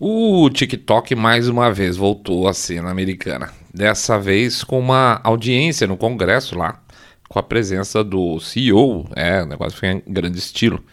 O 0.00 0.48
TikTok 0.48 1.16
mais 1.16 1.48
uma 1.48 1.72
vez 1.72 1.96
voltou 1.96 2.46
à 2.46 2.54
cena 2.54 2.88
americana. 2.88 3.50
Dessa 3.74 4.16
vez 4.16 4.62
com 4.62 4.78
uma 4.78 5.20
audiência 5.24 5.88
no 5.88 5.96
Congresso 5.96 6.56
lá, 6.56 6.80
com 7.28 7.36
a 7.36 7.42
presença 7.42 8.04
do 8.04 8.38
CEO, 8.38 9.08
é, 9.16 9.42
o 9.42 9.46
negócio 9.46 9.76
foi 9.76 9.88
em 9.88 10.02
grande 10.06 10.38
estilo. 10.38 10.84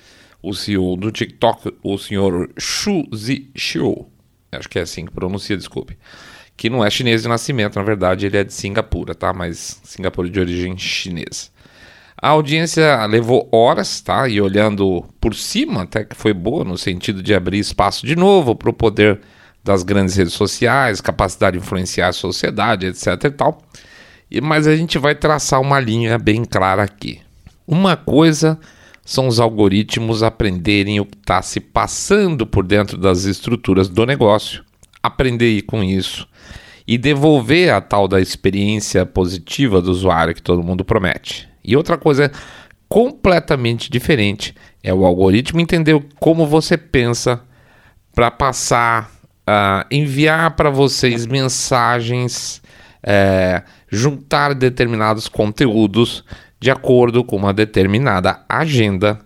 O 0.42 0.56
CEO 0.56 0.98
do 0.98 1.12
TikTok, 1.12 1.78
o 1.84 2.00
senhor 2.00 2.50
Xu 2.58 3.08
Zhixiu, 3.16 4.10
acho 4.52 4.68
que 4.68 4.80
é 4.80 4.82
assim 4.82 5.06
que 5.06 5.12
pronuncia, 5.12 5.56
desculpe. 5.56 5.96
Que 6.58 6.68
não 6.68 6.84
é 6.84 6.90
chinês 6.90 7.22
de 7.22 7.28
nascimento, 7.28 7.76
na 7.76 7.84
verdade, 7.84 8.26
ele 8.26 8.38
é 8.38 8.44
de 8.44 8.56
Singapura, 8.56 9.14
tá? 9.14 9.32
Mas 9.32 9.80
Singapura 9.84 10.28
de 10.28 10.40
origem 10.40 10.76
chinesa. 10.80 11.50
A 12.22 12.30
audiência 12.30 13.06
levou 13.06 13.50
horas, 13.52 14.00
tá? 14.02 14.28
E 14.28 14.40
olhando 14.40 15.04
por 15.20 15.36
cima, 15.36 15.84
até 15.84 16.04
que 16.06 16.16
foi 16.16 16.34
boa, 16.34 16.64
no 16.64 16.78
sentido 16.78 17.22
de 17.22 17.34
abrir 17.34 17.60
espaço 17.60 18.06
de 18.06 18.16
novo 18.16 18.56
para 18.56 18.70
o 18.70 18.74
poder 18.74 19.20
das 19.64 19.84
grandes 19.84 20.16
redes 20.16 20.34
sociais, 20.34 21.02
capacidade 21.02 21.58
de 21.58 21.64
influenciar 21.64 22.10
a 22.10 22.14
sociedade, 22.14 22.86
etc 22.86 23.24
e 23.26 23.32
tal. 23.32 23.62
E, 24.30 24.40
mas 24.40 24.68
a 24.68 24.76
gente 24.76 24.98
vai 24.98 25.14
traçar 25.14 25.60
uma 25.60 25.80
linha 25.80 26.18
bem 26.18 26.46
clara 26.46 26.84
aqui. 26.84 27.20
Uma 27.68 27.98
coisa 27.98 28.60
são 29.04 29.28
os 29.28 29.40
algoritmos 29.40 30.24
aprenderem 30.24 31.00
o 31.00 31.06
que 31.06 31.18
está 31.18 31.42
se 31.42 31.60
passando 31.60 32.46
por 32.48 32.66
dentro 32.66 32.98
das 32.98 33.26
estruturas 33.26 33.90
do 33.90 34.06
negócio, 34.06 34.64
aprender 35.02 35.62
com 35.64 35.84
isso 35.84 36.28
e 36.88 36.98
devolver 36.98 37.74
a 37.74 37.82
tal 37.82 38.08
da 38.08 38.22
experiência 38.22 39.06
positiva 39.06 39.82
do 39.82 39.92
usuário 39.92 40.34
que 40.34 40.42
todo 40.42 40.64
mundo 40.64 40.86
promete. 40.86 41.55
E 41.66 41.76
outra 41.76 41.98
coisa 41.98 42.32
completamente 42.88 43.90
diferente 43.90 44.54
é 44.84 44.94
o 44.94 45.06
algoritmo 45.06 45.60
entender 45.60 46.00
como 46.20 46.46
você 46.46 46.78
pensa 46.78 47.42
para 48.14 48.32
passar, 48.32 49.12
uh, 49.42 49.86
enviar 49.92 50.56
para 50.56 50.70
vocês 50.70 51.26
mensagens, 51.26 52.62
uh, 53.04 53.64
juntar 53.90 54.54
determinados 54.54 55.28
conteúdos 55.28 56.24
de 56.60 56.72
acordo 56.72 57.24
com 57.24 57.36
uma 57.36 57.54
determinada 57.54 58.42
agenda 58.48 59.20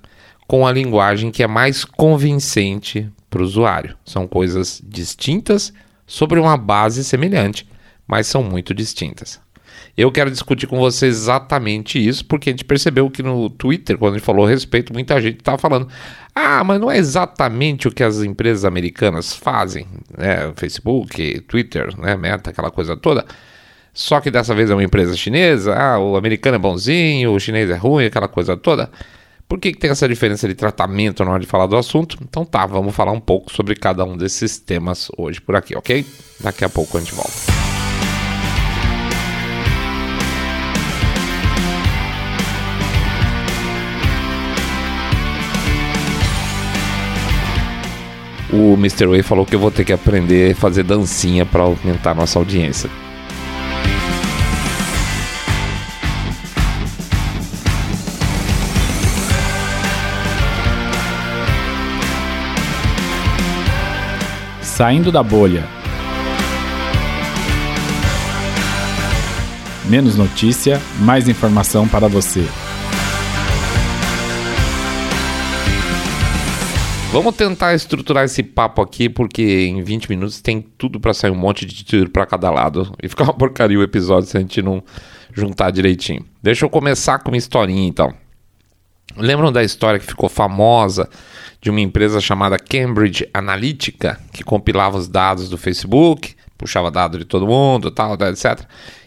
com 0.47 0.65
a 0.65 0.71
linguagem 0.71 1.29
que 1.29 1.43
é 1.43 1.47
mais 1.47 1.85
convincente 1.85 3.07
para 3.29 3.41
o 3.41 3.45
usuário. 3.45 3.95
São 4.03 4.27
coisas 4.27 4.81
distintas 4.83 5.71
sobre 6.07 6.39
uma 6.39 6.57
base 6.57 7.03
semelhante, 7.03 7.69
mas 8.07 8.25
são 8.25 8.41
muito 8.41 8.73
distintas. 8.73 9.39
Eu 9.99 10.13
quero 10.13 10.31
discutir 10.31 10.65
com 10.65 10.79
você 10.79 11.07
exatamente 11.07 11.99
isso, 11.99 12.23
porque 12.23 12.49
a 12.49 12.53
gente 12.53 12.63
percebeu 12.63 13.09
que 13.09 13.21
no 13.21 13.49
Twitter, 13.49 13.97
quando 13.97 14.13
a 14.13 14.17
gente 14.17 14.25
falou 14.25 14.45
a 14.45 14.49
respeito, 14.49 14.93
muita 14.93 15.19
gente 15.19 15.39
estava 15.39 15.57
falando: 15.57 15.89
ah, 16.33 16.63
mas 16.63 16.79
não 16.79 16.89
é 16.89 16.97
exatamente 16.97 17.85
o 17.85 17.91
que 17.91 18.01
as 18.01 18.21
empresas 18.21 18.63
americanas 18.63 19.33
fazem, 19.33 19.85
né? 20.17 20.53
Facebook, 20.55 21.41
Twitter, 21.41 21.93
né? 21.99 22.15
Meta, 22.15 22.49
aquela 22.49 22.71
coisa 22.71 22.95
toda. 22.95 23.25
Só 23.93 24.21
que 24.21 24.31
dessa 24.31 24.55
vez 24.55 24.69
é 24.69 24.73
uma 24.73 24.85
empresa 24.85 25.17
chinesa, 25.17 25.75
ah, 25.75 25.99
o 25.99 26.15
americano 26.15 26.55
é 26.55 26.59
bonzinho, 26.59 27.33
o 27.33 27.39
chinês 27.39 27.69
é 27.69 27.75
ruim, 27.75 28.05
aquela 28.05 28.29
coisa 28.29 28.55
toda. 28.55 28.89
Por 29.49 29.59
que, 29.59 29.73
que 29.73 29.79
tem 29.79 29.89
essa 29.89 30.07
diferença 30.07 30.47
de 30.47 30.55
tratamento 30.55 31.25
na 31.25 31.31
hora 31.31 31.41
de 31.41 31.47
falar 31.47 31.65
do 31.65 31.75
assunto? 31.75 32.17
Então 32.21 32.45
tá, 32.45 32.65
vamos 32.65 32.95
falar 32.95 33.11
um 33.11 33.19
pouco 33.19 33.51
sobre 33.51 33.75
cada 33.75 34.05
um 34.05 34.15
desses 34.15 34.59
temas 34.59 35.11
hoje 35.17 35.41
por 35.41 35.57
aqui, 35.57 35.75
ok? 35.75 36.05
Daqui 36.39 36.63
a 36.63 36.69
pouco 36.69 36.97
a 36.97 37.01
gente 37.01 37.13
volta. 37.13 37.28
O 48.51 48.73
Mr. 48.73 49.07
Way 49.07 49.23
falou 49.23 49.45
que 49.45 49.55
eu 49.55 49.59
vou 49.59 49.71
ter 49.71 49.85
que 49.85 49.93
aprender 49.93 50.51
a 50.51 50.55
fazer 50.55 50.83
dancinha 50.83 51.45
para 51.45 51.63
aumentar 51.63 52.15
nossa 52.15 52.39
audiência. 52.39 52.89
Saindo 64.61 65.11
da 65.11 65.21
bolha. 65.21 65.67
Menos 69.89 70.15
notícia, 70.15 70.81
mais 70.99 71.27
informação 71.27 71.87
para 71.87 72.07
você. 72.07 72.47
Vamos 77.11 77.35
tentar 77.35 77.73
estruturar 77.73 78.25
esse 78.25 78.43
papo 78.43 78.83
aqui, 78.83 79.09
porque 79.09 79.65
em 79.65 79.81
20 79.81 80.07
minutos 80.11 80.41
tem 80.41 80.61
tudo 80.61 80.99
para 80.99 81.11
sair 81.11 81.31
um 81.31 81.35
monte 81.35 81.65
de 81.65 81.83
tiro 81.83 82.07
para 82.07 82.23
cada 82.23 82.51
lado. 82.51 82.93
E 83.01 83.09
ficar 83.09 83.23
uma 83.23 83.33
porcaria 83.33 83.79
o 83.79 83.81
episódio 83.81 84.29
se 84.29 84.37
a 84.37 84.39
gente 84.39 84.61
não 84.61 84.83
juntar 85.33 85.71
direitinho. 85.71 86.23
Deixa 86.41 86.65
eu 86.65 86.69
começar 86.69 87.17
com 87.17 87.31
uma 87.31 87.37
historinha 87.37 87.87
então. 87.87 88.13
Lembram 89.17 89.51
da 89.51 89.63
história 89.63 89.99
que 89.99 90.05
ficou 90.05 90.29
famosa 90.29 91.09
de 91.59 91.71
uma 91.71 91.81
empresa 91.81 92.21
chamada 92.21 92.59
Cambridge 92.59 93.27
Analytica, 93.33 94.19
que 94.31 94.43
compilava 94.43 94.95
os 94.95 95.07
dados 95.07 95.49
do 95.49 95.57
Facebook, 95.57 96.35
puxava 96.59 96.91
dados 96.91 97.17
de 97.17 97.25
todo 97.25 97.47
mundo, 97.47 97.89
tal, 97.89 98.15
tal, 98.17 98.29
etc. 98.29 98.61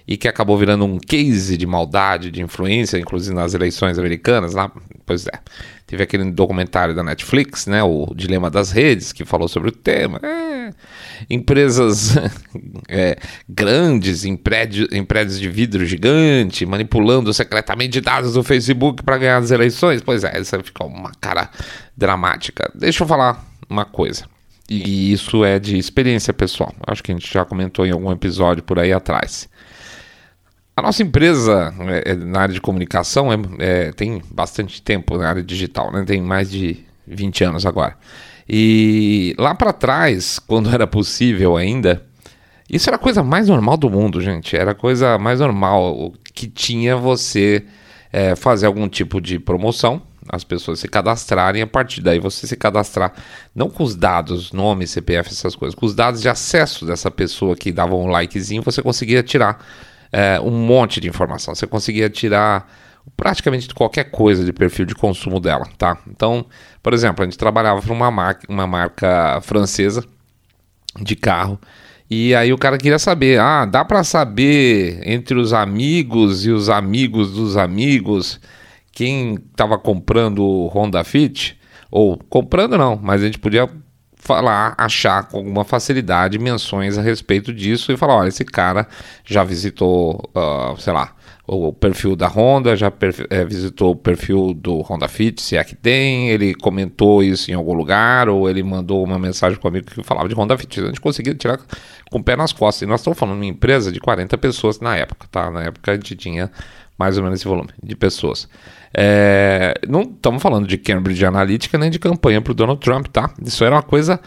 E 0.09 0.17
que 0.17 0.27
acabou 0.27 0.59
virando 0.59 0.85
um 0.85 0.99
case 0.99 1.57
de 1.57 1.67
maldade, 1.67 2.33
de 2.33 2.43
influência, 2.43 2.99
inclusive 2.99 3.33
nas 3.33 3.55
eleições 3.55 3.97
americanas 3.97 4.55
lá. 4.55 4.73
Pois 5.07 5.27
é. 5.29 5.39
Teve 5.93 6.05
aquele 6.05 6.31
documentário 6.31 6.95
da 6.95 7.03
Netflix, 7.03 7.67
né, 7.67 7.83
o 7.83 8.15
Dilema 8.17 8.49
das 8.49 8.73
Redes, 8.73 9.13
que 9.13 9.27
falou 9.27 9.47
sobre 9.47 9.69
o 9.69 9.73
tema. 9.73 10.19
É, 10.23 10.71
empresas 11.29 12.17
é, 12.89 13.19
grandes, 13.47 14.25
em, 14.25 14.35
prédio, 14.35 14.89
em 14.91 15.05
prédios 15.05 15.39
de 15.39 15.51
vidro 15.51 15.85
gigante, 15.85 16.65
manipulando 16.65 17.31
secretamente 17.35 18.01
dados 18.01 18.33
do 18.33 18.43
Facebook 18.43 19.03
para 19.03 19.19
ganhar 19.19 19.37
as 19.37 19.51
eleições. 19.51 20.01
Pois 20.01 20.25
é, 20.25 20.41
isso 20.41 20.59
ficou 20.63 20.87
uma 20.87 21.13
cara 21.21 21.51
dramática. 21.95 22.73
Deixa 22.75 23.05
eu 23.05 23.07
falar 23.07 23.45
uma 23.69 23.85
coisa. 23.85 24.25
E 24.71 25.13
isso 25.13 25.45
é 25.45 25.59
de 25.59 25.77
experiência 25.77 26.33
pessoal. 26.33 26.75
Acho 26.87 27.03
que 27.03 27.13
a 27.13 27.15
gente 27.15 27.31
já 27.31 27.45
comentou 27.45 27.85
em 27.85 27.91
algum 27.91 28.11
episódio 28.11 28.63
por 28.63 28.79
aí 28.79 28.95
atrás. 28.95 29.47
A 30.75 30.81
nossa 30.81 31.03
empresa 31.03 31.75
é, 31.81 32.13
é, 32.13 32.15
na 32.15 32.41
área 32.41 32.55
de 32.55 32.61
comunicação 32.61 33.31
é, 33.31 33.37
é, 33.59 33.93
tem 33.93 34.23
bastante 34.31 34.81
tempo 34.81 35.19
na 35.19 35.29
área 35.29 35.43
digital, 35.43 35.93
né? 35.93 36.03
tem 36.07 36.23
mais 36.23 36.51
de 36.51 36.79
20 37.07 37.45
anos 37.45 37.67
agora. 37.67 37.97
E 38.49 39.35
lá 39.39 39.55
para 39.55 39.73
trás, 39.73 40.39
quando 40.49 40.71
era 40.71 40.87
possível 40.87 41.57
ainda, 41.57 42.03
isso 42.71 42.89
era 42.89 42.97
a 42.97 42.99
coisa 42.99 43.23
mais 43.23 43.49
normal 43.49 43.77
do 43.77 43.91
mundo, 43.91 44.21
gente. 44.21 44.57
Era 44.57 44.71
a 44.71 44.75
coisa 44.75 45.19
mais 45.19 45.41
normal 45.41 46.15
que 46.33 46.47
tinha 46.49 46.97
você 46.97 47.67
é, 48.11 48.35
fazer 48.35 48.65
algum 48.65 48.89
tipo 48.89 49.21
de 49.21 49.39
promoção, 49.39 50.01
as 50.27 50.43
pessoas 50.43 50.81
se 50.81 50.89
cadastrarem, 50.89 51.61
a 51.61 51.67
partir 51.67 52.01
daí 52.01 52.19
você 52.19 52.47
se 52.47 52.57
cadastrar, 52.57 53.13
não 53.55 53.69
com 53.69 53.83
os 53.83 53.95
dados, 53.95 54.53
nome, 54.53 54.87
CPF, 54.87 55.31
essas 55.31 55.55
coisas, 55.55 55.75
com 55.75 55.85
os 55.85 55.95
dados 55.95 56.23
de 56.23 56.31
acesso 56.31 56.87
dessa 56.87 57.11
pessoa 57.11 57.55
que 57.55 57.71
dava 57.71 57.95
um 57.95 58.07
likezinho, 58.07 58.63
você 58.63 58.83
conseguia 58.83 59.23
tirar 59.23 59.63
é, 60.13 60.39
um 60.41 60.51
monte 60.51 61.01
de 61.01 61.09
informação. 61.09 61.55
Você 61.55 61.67
conseguia 61.67 62.09
tirar 62.11 62.71
praticamente 63.17 63.75
qualquer 63.75 64.05
coisa 64.05 64.45
de 64.45 64.53
perfil 64.53 64.85
de 64.85 64.95
consumo 64.95 65.41
dela, 65.41 65.67
tá? 65.77 65.99
Então, 66.07 66.47
por 66.83 66.93
exemplo, 66.93 67.23
a 67.23 67.25
gente 67.25 67.39
trabalhava 67.39 67.81
para 67.81 67.93
uma 67.93 68.11
marca, 68.11 68.47
uma 68.49 68.67
marca 68.67 69.41
francesa 69.43 70.05
de 71.01 71.17
carro 71.17 71.59
e 72.15 72.35
aí 72.35 72.53
o 72.53 72.59
cara 72.59 72.77
queria 72.77 72.99
saber, 72.99 73.41
ah, 73.41 73.65
dá 73.65 73.87
para 73.87 74.05
saber 74.05 75.01
entre 75.09 75.35
os 75.39 75.55
amigos 75.55 76.45
e 76.45 76.51
os 76.51 76.69
amigos 76.69 77.33
dos 77.33 77.57
amigos 77.57 78.39
quem 78.93 79.37
estava 79.51 79.79
comprando 79.79 80.45
o 80.45 80.67
Honda 80.67 81.03
Fit? 81.05 81.59
Ou 81.91 82.19
comprando 82.29 82.77
não, 82.77 83.01
mas 83.03 83.23
a 83.23 83.25
gente 83.25 83.39
podia 83.39 83.67
falar, 84.23 84.75
achar 84.79 85.25
com 85.25 85.39
alguma 85.39 85.65
facilidade 85.65 86.39
menções 86.39 86.97
a 86.97 87.03
respeito 87.03 87.53
disso 87.53 87.91
e 87.91 87.97
falar, 87.97 88.15
olha, 88.15 88.29
esse 88.29 88.45
cara 88.45 88.87
já 89.25 89.43
visitou, 89.43 90.31
uh, 90.33 90.81
sei 90.81 90.93
lá, 90.93 91.13
o 91.45 91.73
perfil 91.73 92.15
da 92.15 92.29
Honda, 92.29 92.77
já 92.77 92.91
é, 93.31 93.45
visitou 93.45 93.91
o 93.91 93.97
perfil 93.97 94.55
do 94.55 94.81
Honda 94.83 95.09
Fit, 95.09 95.43
se 95.43 95.57
é 95.57 95.65
que 95.65 95.75
tem, 95.75 96.31
ele 96.31 96.55
comentou 96.55 97.21
isso 97.21 97.51
em 97.51 97.55
algum 97.55 97.75
lugar, 97.75 98.29
ou 98.29 98.49
ele 98.49 98.63
mandou 98.63 99.03
uma 99.03 99.19
mensagem 99.19 99.59
para 99.59 99.67
o 99.67 99.71
amigo 99.71 99.91
que 99.91 100.03
falava 100.05 100.29
de 100.29 100.37
Honda 100.37 100.57
Fit. 100.57 100.81
A 100.81 100.87
gente 100.87 101.01
conseguia 101.01 101.35
tirar 101.35 101.59
com 102.09 102.21
o 102.21 102.23
pé 102.23 102.37
nas 102.37 102.53
costas. 102.53 102.83
E 102.83 102.87
nós 102.87 103.01
estamos 103.01 103.19
falando 103.19 103.41
de 103.41 103.45
uma 103.45 103.51
empresa 103.51 103.91
de 103.91 103.99
40 103.99 104.39
pessoas 104.39 104.79
na 104.79 104.97
época, 104.97 105.27
tá? 105.33 105.51
Na 105.51 105.65
época 105.65 105.91
a 105.91 105.95
gente 105.97 106.15
tinha 106.15 106.49
mais 106.97 107.17
ou 107.17 107.25
menos 107.25 107.41
esse 107.41 107.49
volume 107.49 107.71
de 107.83 107.97
pessoas. 107.97 108.49
É, 108.95 109.75
não 109.89 110.03
estamos 110.03 110.43
falando 110.43 110.67
de 110.67 110.77
Cambridge 110.77 111.25
Analytica 111.25 111.79
nem 111.79 111.91
de 111.91 111.99
campanha 111.99 112.41
para 112.41 112.51
o 112.51 112.55
Donald 112.55 112.81
Trump, 112.81 113.07
tá? 113.07 113.31
Isso 113.45 113.65
era 113.65 113.75
uma 113.75 113.83
coisa 113.83 114.21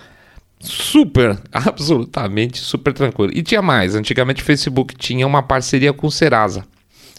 super, 0.60 1.38
absolutamente 1.52 2.58
super 2.60 2.94
tranquila. 2.94 3.32
E 3.34 3.44
tinha 3.44 3.62
mais. 3.62 3.96
Antigamente 3.96 4.42
o 4.42 4.46
Facebook 4.46 4.96
tinha 4.96 5.26
uma 5.26 5.44
parceria 5.44 5.94
com 5.94 6.08
o 6.08 6.12
Serasa. 6.12 6.66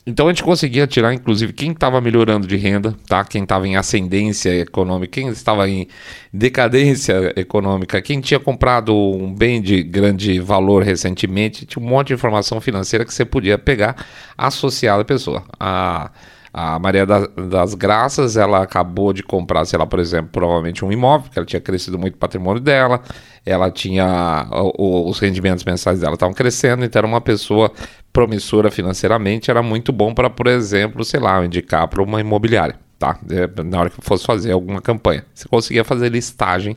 Então 0.09 0.29
a 0.29 0.31
gente 0.31 0.45
conseguia 0.45 0.87
tirar, 0.87 1.13
inclusive, 1.13 1.53
quem 1.53 1.73
estava 1.73 2.01
melhorando 2.01 2.47
de 2.47 2.55
renda, 2.55 2.95
tá? 3.09 3.25
Quem 3.25 3.43
estava 3.43 3.67
em 3.67 3.75
ascendência 3.75 4.51
econômica, 4.61 5.11
quem 5.11 5.29
estava 5.29 5.69
em 5.69 5.89
decadência 6.33 7.33
econômica, 7.35 8.01
quem 8.01 8.21
tinha 8.21 8.39
comprado 8.39 8.95
um 8.95 9.35
bem 9.35 9.61
de 9.61 9.83
grande 9.83 10.39
valor 10.39 10.85
recentemente, 10.85 11.67
tinha 11.67 11.85
um 11.85 11.89
monte 11.89 12.09
de 12.09 12.15
informação 12.15 12.61
financeira 12.61 13.05
que 13.05 13.13
você 13.13 13.25
podia 13.25 13.59
pegar 13.59 13.97
associada 14.39 15.03
à 15.03 15.05
pessoa. 15.05 15.43
A 15.59 16.13
a 16.59 16.79
Maria 16.79 17.05
das 17.05 17.75
Graças, 17.75 18.35
ela 18.35 18.63
acabou 18.63 19.13
de 19.13 19.23
comprar, 19.23 19.67
sei 19.67 19.79
lá, 19.79 19.87
por 19.87 19.99
exemplo, 19.99 20.31
provavelmente 20.33 20.83
um 20.83 20.91
imóvel, 20.91 21.25
porque 21.25 21.39
ela 21.39 21.45
tinha 21.45 21.61
crescido 21.61 21.99
muito 21.99 22.15
o 22.15 22.17
patrimônio 22.17 22.63
dela, 22.63 23.03
ela 23.45 23.71
tinha. 23.71 24.49
O, 24.79 25.07
os 25.07 25.19
rendimentos 25.19 25.63
mensais 25.65 26.01
dela 26.01 26.15
estavam 26.15 26.35
crescendo, 26.35 26.83
então 26.83 26.99
era 26.99 27.07
uma 27.07 27.21
pessoa 27.21 27.71
promissora 28.11 28.71
financeiramente, 28.71 29.51
era 29.51 29.63
muito 29.63 29.93
bom 29.93 30.15
para, 30.15 30.31
por 30.31 30.47
exemplo, 30.47 31.05
sei 31.05 31.21
lá, 31.21 31.45
indicar 31.45 31.87
para 31.89 32.03
uma 32.03 32.23
imobiliária, 32.23 32.77
tá? 32.99 33.19
É, 33.31 33.63
na 33.63 33.79
hora 33.79 33.91
que 33.91 33.97
fosse 34.01 34.25
fazer 34.25 34.53
alguma 34.53 34.81
campanha. 34.81 35.27
Você 35.35 35.47
conseguia 35.47 35.85
fazer 35.85 36.09
listagem 36.09 36.75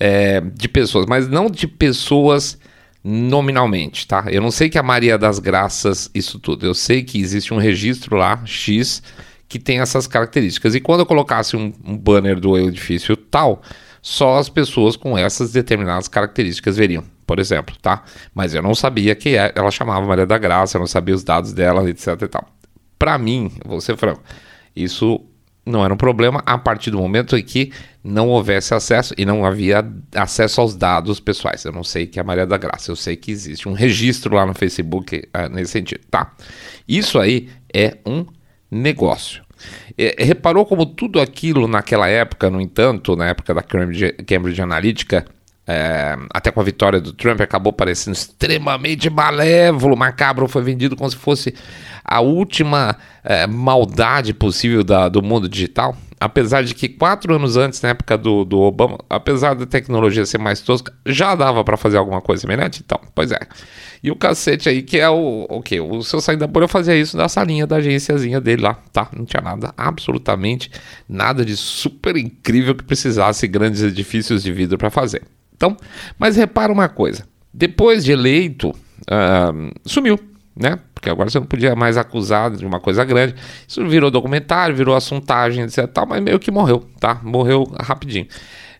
é, 0.00 0.40
de 0.40 0.68
pessoas, 0.68 1.06
mas 1.06 1.28
não 1.28 1.46
de 1.48 1.68
pessoas 1.68 2.58
nominalmente, 3.04 4.08
tá? 4.08 4.24
Eu 4.30 4.40
não 4.40 4.50
sei 4.50 4.70
que 4.70 4.78
a 4.78 4.82
Maria 4.82 5.18
das 5.18 5.38
Graças, 5.38 6.10
isso 6.14 6.38
tudo. 6.38 6.64
Eu 6.64 6.72
sei 6.72 7.02
que 7.02 7.20
existe 7.20 7.52
um 7.52 7.58
registro 7.58 8.16
lá, 8.16 8.40
X, 8.46 9.02
que 9.46 9.58
tem 9.58 9.80
essas 9.80 10.06
características. 10.06 10.74
E 10.74 10.80
quando 10.80 11.00
eu 11.00 11.06
colocasse 11.06 11.54
um, 11.54 11.70
um 11.84 11.98
banner 11.98 12.40
do 12.40 12.56
edifício 12.56 13.14
tal, 13.14 13.60
só 14.00 14.38
as 14.38 14.48
pessoas 14.48 14.96
com 14.96 15.18
essas 15.18 15.52
determinadas 15.52 16.08
características 16.08 16.78
veriam, 16.78 17.04
por 17.26 17.38
exemplo, 17.38 17.76
tá? 17.80 18.02
Mas 18.34 18.54
eu 18.54 18.62
não 18.62 18.74
sabia 18.74 19.14
que 19.14 19.36
é, 19.36 19.52
ela 19.54 19.70
chamava 19.70 20.06
Maria 20.06 20.26
da 20.26 20.38
Graça, 20.38 20.78
eu 20.78 20.80
não 20.80 20.86
sabia 20.86 21.14
os 21.14 21.22
dados 21.22 21.52
dela, 21.52 21.88
etc 21.88 22.22
e 22.22 22.28
tal. 22.28 22.48
Para 22.98 23.18
mim, 23.18 23.52
vou 23.66 23.82
ser 23.82 23.98
franco, 23.98 24.22
isso 24.74 25.20
não 25.64 25.84
era 25.84 25.92
um 25.92 25.96
problema 25.96 26.42
a 26.44 26.58
partir 26.58 26.90
do 26.90 26.98
momento 26.98 27.36
em 27.36 27.42
que 27.42 27.72
não 28.02 28.28
houvesse 28.28 28.74
acesso 28.74 29.14
e 29.16 29.24
não 29.24 29.46
havia 29.46 29.84
acesso 30.14 30.60
aos 30.60 30.76
dados 30.76 31.20
pessoais. 31.20 31.64
Eu 31.64 31.72
não 31.72 31.82
sei 31.82 32.06
que 32.06 32.18
é 32.18 32.22
a 32.22 32.24
Maria 32.24 32.46
da 32.46 32.58
Graça, 32.58 32.90
eu 32.90 32.96
sei 32.96 33.16
que 33.16 33.30
existe 33.30 33.68
um 33.68 33.72
registro 33.72 34.34
lá 34.34 34.44
no 34.44 34.54
Facebook 34.54 35.16
uh, 35.16 35.48
nesse 35.52 35.72
sentido, 35.72 36.00
tá? 36.10 36.32
Isso 36.86 37.18
aí 37.18 37.48
é 37.72 37.96
um 38.04 38.26
negócio. 38.70 39.42
É, 39.96 40.22
reparou 40.22 40.66
como 40.66 40.84
tudo 40.84 41.20
aquilo 41.20 41.66
naquela 41.66 42.08
época, 42.08 42.50
no 42.50 42.60
entanto, 42.60 43.16
na 43.16 43.28
época 43.28 43.54
da 43.54 43.62
Cambridge, 43.62 44.12
Cambridge 44.26 44.60
Analytica, 44.60 45.24
é, 45.66 46.16
até 46.32 46.50
com 46.50 46.60
a 46.60 46.64
vitória 46.64 47.00
do 47.00 47.12
Trump, 47.12 47.40
acabou 47.40 47.72
parecendo 47.72 48.16
extremamente 48.16 49.08
malévolo, 49.08 49.96
macabro, 49.96 50.46
foi 50.46 50.62
vendido 50.62 50.96
como 50.96 51.10
se 51.10 51.16
fosse 51.16 51.54
a 52.04 52.20
última 52.20 52.96
é, 53.22 53.46
maldade 53.46 54.34
possível 54.34 54.84
da, 54.84 55.08
do 55.08 55.22
mundo 55.22 55.48
digital. 55.48 55.96
Apesar 56.20 56.62
de 56.62 56.74
que 56.74 56.88
quatro 56.88 57.34
anos 57.34 57.56
antes, 57.56 57.82
na 57.82 57.90
época 57.90 58.16
do, 58.16 58.44
do 58.44 58.58
Obama, 58.60 58.98
apesar 59.10 59.54
da 59.54 59.66
tecnologia 59.66 60.24
ser 60.24 60.38
mais 60.38 60.60
tosca, 60.60 60.92
já 61.04 61.34
dava 61.34 61.64
para 61.64 61.76
fazer 61.76 61.96
alguma 61.96 62.20
coisa 62.20 62.42
semelhante. 62.42 62.82
Então, 62.84 62.98
pois 63.14 63.32
é. 63.32 63.40
E 64.02 64.10
o 64.10 64.16
cacete 64.16 64.68
aí, 64.68 64.82
que 64.82 64.98
é 64.98 65.08
o, 65.08 65.46
o 65.48 65.62
que? 65.62 65.80
O 65.80 66.02
seu 66.02 66.20
sair 66.20 66.36
da 66.36 66.46
bolha 66.46 66.68
fazia 66.68 66.94
isso 66.94 67.16
na 67.16 67.28
salinha 67.28 67.66
da 67.66 67.76
agênciazinha 67.76 68.40
dele 68.40 68.62
lá, 68.62 68.74
tá? 68.92 69.08
Não 69.16 69.24
tinha 69.24 69.42
nada, 69.42 69.72
absolutamente 69.76 70.70
nada 71.08 71.44
de 71.44 71.56
super 71.56 72.16
incrível 72.16 72.74
que 72.74 72.84
precisasse 72.84 73.46
grandes 73.48 73.82
edifícios 73.82 74.42
de 74.42 74.52
vidro 74.52 74.78
para 74.78 74.90
fazer. 74.90 75.22
Então, 75.56 75.76
mas 76.18 76.36
repara 76.36 76.72
uma 76.72 76.88
coisa: 76.88 77.26
depois 77.52 78.04
de 78.04 78.12
eleito, 78.12 78.70
uh, 78.70 79.70
sumiu, 79.84 80.18
né? 80.56 80.78
Porque 80.94 81.10
agora 81.10 81.28
você 81.28 81.38
não 81.38 81.46
podia 81.46 81.74
mais 81.74 81.96
acusar 81.96 82.50
de 82.50 82.64
uma 82.64 82.80
coisa 82.80 83.04
grande. 83.04 83.34
Isso 83.66 83.86
virou 83.86 84.10
documentário, 84.10 84.74
virou 84.74 84.94
assuntagem, 84.94 85.64
etc. 85.64 85.86
Tal, 85.86 86.06
mas 86.06 86.22
meio 86.22 86.38
que 86.38 86.50
morreu, 86.50 86.84
tá? 86.98 87.20
Morreu 87.22 87.64
rapidinho. 87.80 88.26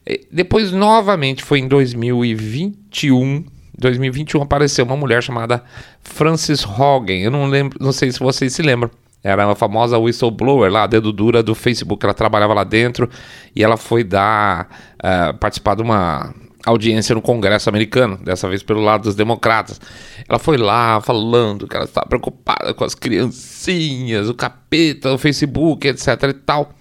E 0.06 0.26
depois, 0.30 0.72
novamente, 0.72 1.42
foi 1.42 1.60
em 1.60 1.68
2021. 1.68 3.44
2021 3.76 4.42
apareceu 4.42 4.84
uma 4.84 4.96
mulher 4.96 5.22
chamada 5.22 5.62
Frances 6.02 6.64
Hogan. 6.64 7.14
Eu 7.14 7.30
não 7.30 7.46
lembro, 7.46 7.78
não 7.80 7.92
sei 7.92 8.12
se 8.12 8.20
vocês 8.20 8.52
se 8.52 8.62
lembram. 8.62 8.90
Era 9.22 9.50
a 9.50 9.54
famosa 9.54 9.98
whistleblower 9.98 10.70
lá, 10.70 10.86
dedo 10.86 11.10
dura 11.10 11.42
do 11.42 11.54
Facebook. 11.54 12.04
Ela 12.04 12.12
trabalhava 12.12 12.52
lá 12.52 12.62
dentro 12.62 13.08
e 13.56 13.64
ela 13.64 13.78
foi 13.78 14.04
dar 14.04 14.68
uh, 14.98 15.36
participar 15.38 15.74
de 15.76 15.82
uma 15.82 16.34
audiência 16.64 17.14
no 17.14 17.22
Congresso 17.22 17.69
americano, 17.69 18.19
dessa 18.22 18.49
vez 18.49 18.62
pelo 18.62 18.81
lado 18.81 19.05
dos 19.05 19.14
democratas. 19.14 19.81
Ela 20.28 20.38
foi 20.38 20.56
lá 20.56 21.00
falando 21.00 21.69
que 21.69 21.76
ela 21.76 21.84
estava 21.84 22.06
preocupada 22.06 22.72
com 22.72 22.84
as 22.84 22.94
criancinhas, 22.94 24.28
o 24.28 24.34
capeta, 24.34 25.12
o 25.12 25.19
Facebook, 25.19 25.87
etc 25.87 26.06
e 26.28 26.32
tal. 26.32 26.72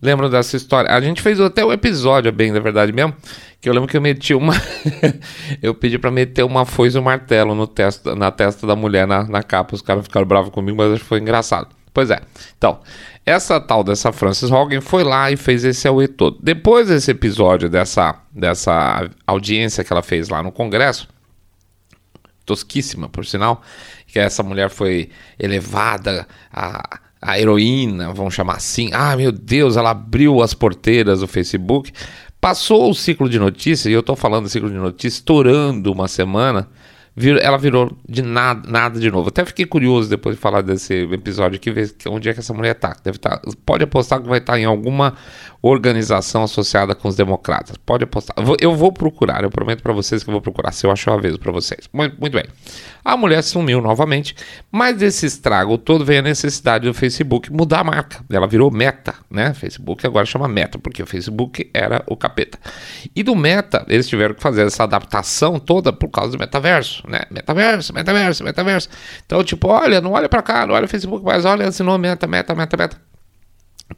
Lembram 0.00 0.30
dessa 0.30 0.56
história? 0.56 0.90
A 0.90 1.00
gente 1.00 1.20
fez 1.20 1.40
até 1.40 1.64
um 1.64 1.72
episódio, 1.72 2.30
bem 2.30 2.52
da 2.52 2.60
verdade 2.60 2.92
mesmo, 2.92 3.14
que 3.60 3.68
eu 3.68 3.72
lembro 3.72 3.88
que 3.88 3.96
eu 3.96 4.00
meti 4.00 4.32
uma. 4.32 4.54
eu 5.60 5.74
pedi 5.74 5.98
para 5.98 6.10
meter 6.10 6.44
uma 6.44 6.64
foice 6.64 6.96
e 6.96 7.00
um 7.00 7.02
martelo 7.02 7.54
no 7.54 7.66
testo, 7.66 8.14
na 8.14 8.30
testa 8.30 8.66
da 8.66 8.76
mulher 8.76 9.06
na, 9.06 9.24
na 9.24 9.42
capa. 9.42 9.74
Os 9.74 9.82
caras 9.82 10.04
ficaram 10.04 10.26
bravos 10.26 10.50
comigo, 10.50 10.76
mas 10.76 10.92
acho 10.92 11.02
que 11.02 11.08
foi 11.08 11.18
engraçado. 11.18 11.68
Pois 11.92 12.10
é. 12.10 12.20
Então, 12.56 12.78
essa 13.28 13.60
tal 13.60 13.84
dessa 13.84 14.10
Frances 14.10 14.50
Hogan 14.50 14.80
foi 14.80 15.04
lá 15.04 15.30
e 15.30 15.36
fez 15.36 15.62
esse 15.62 15.86
auê 15.86 16.08
todo. 16.08 16.38
Depois 16.42 16.88
desse 16.88 17.10
episódio, 17.10 17.68
dessa, 17.68 18.16
dessa 18.32 19.08
audiência 19.26 19.84
que 19.84 19.92
ela 19.92 20.02
fez 20.02 20.28
lá 20.28 20.42
no 20.42 20.50
Congresso, 20.50 21.08
tosquíssima, 22.46 23.08
por 23.08 23.26
sinal, 23.26 23.62
que 24.06 24.18
essa 24.18 24.42
mulher 24.42 24.70
foi 24.70 25.10
elevada 25.38 26.26
a, 26.50 27.00
a 27.20 27.38
heroína, 27.38 28.14
vamos 28.14 28.32
chamar 28.32 28.56
assim. 28.56 28.90
Ah, 28.94 29.14
meu 29.14 29.30
Deus, 29.30 29.76
ela 29.76 29.90
abriu 29.90 30.42
as 30.42 30.54
porteiras 30.54 31.20
do 31.20 31.28
Facebook. 31.28 31.92
Passou 32.40 32.90
o 32.90 32.94
ciclo 32.94 33.28
de 33.28 33.38
notícias, 33.38 33.86
e 33.86 33.92
eu 33.92 34.00
estou 34.00 34.16
falando 34.16 34.44
do 34.44 34.48
ciclo 34.48 34.70
de 34.70 34.76
notícias, 34.76 35.14
estourando 35.14 35.92
uma 35.92 36.08
semana 36.08 36.66
vir, 37.18 37.36
ela 37.42 37.58
virou 37.58 37.90
de 38.08 38.22
nada, 38.22 38.68
nada 38.70 39.00
de 39.00 39.10
novo. 39.10 39.28
Até 39.28 39.44
fiquei 39.44 39.66
curioso 39.66 40.08
depois 40.08 40.36
de 40.36 40.40
falar 40.40 40.62
desse 40.62 40.94
episódio 41.12 41.56
aqui, 41.56 41.70
ver 41.70 41.92
onde 42.06 42.28
é 42.28 42.32
que 42.32 42.40
essa 42.40 42.54
mulher 42.54 42.74
tá. 42.74 42.96
Deve. 43.02 43.18
Tá, 43.18 43.40
pode 43.66 43.84
apostar 43.84 44.20
que 44.20 44.28
vai 44.28 44.38
estar 44.38 44.54
tá 44.54 44.58
em 44.58 44.64
alguma 44.64 45.14
organização 45.60 46.44
associada 46.44 46.94
com 46.94 47.08
os 47.08 47.16
democratas. 47.16 47.76
Pode 47.84 48.04
apostar. 48.04 48.36
Eu 48.60 48.74
vou 48.74 48.92
procurar, 48.92 49.42
eu 49.42 49.50
prometo 49.50 49.82
para 49.82 49.92
vocês 49.92 50.22
que 50.22 50.30
eu 50.30 50.32
vou 50.32 50.40
procurar, 50.40 50.72
se 50.72 50.86
eu 50.86 50.90
achar 50.90 51.12
uma 51.12 51.20
vez 51.20 51.36
para 51.36 51.50
vocês. 51.50 51.88
Muito, 51.92 52.18
muito 52.20 52.32
bem. 52.32 52.44
A 53.04 53.16
mulher 53.16 53.42
sumiu 53.42 53.80
novamente, 53.80 54.36
mas 54.70 54.96
desse 54.96 55.26
estrago 55.26 55.78
todo 55.78 56.04
veio 56.04 56.20
a 56.20 56.22
necessidade 56.22 56.86
do 56.86 56.94
Facebook 56.94 57.52
mudar 57.52 57.80
a 57.80 57.84
marca. 57.84 58.24
Ela 58.30 58.46
virou 58.46 58.70
Meta, 58.70 59.14
né? 59.30 59.54
Facebook 59.54 60.06
agora 60.06 60.26
chama 60.26 60.46
Meta, 60.46 60.78
porque 60.78 61.02
o 61.02 61.06
Facebook 61.06 61.70
era 61.72 62.02
o 62.06 62.16
capeta. 62.16 62.58
E 63.16 63.22
do 63.22 63.34
Meta, 63.34 63.84
eles 63.88 64.06
tiveram 64.06 64.34
que 64.34 64.42
fazer 64.42 64.66
essa 64.66 64.84
adaptação 64.84 65.58
toda 65.58 65.92
por 65.92 66.08
causa 66.08 66.32
do 66.32 66.38
metaverso, 66.38 67.02
né? 67.08 67.22
Metaverso, 67.30 67.92
metaverso, 67.92 68.44
metaverso. 68.44 68.88
Então, 69.24 69.42
tipo, 69.42 69.68
olha, 69.68 70.00
não 70.00 70.12
olha 70.12 70.28
para 70.28 70.42
cá, 70.42 70.66
não 70.66 70.74
olha 70.74 70.86
o 70.86 70.88
Facebook, 70.88 71.24
mas 71.24 71.44
olha, 71.44 71.68
assinou 71.68 71.98
Meta, 71.98 72.26
Meta, 72.26 72.54
Meta, 72.54 72.76
Meta 72.76 73.08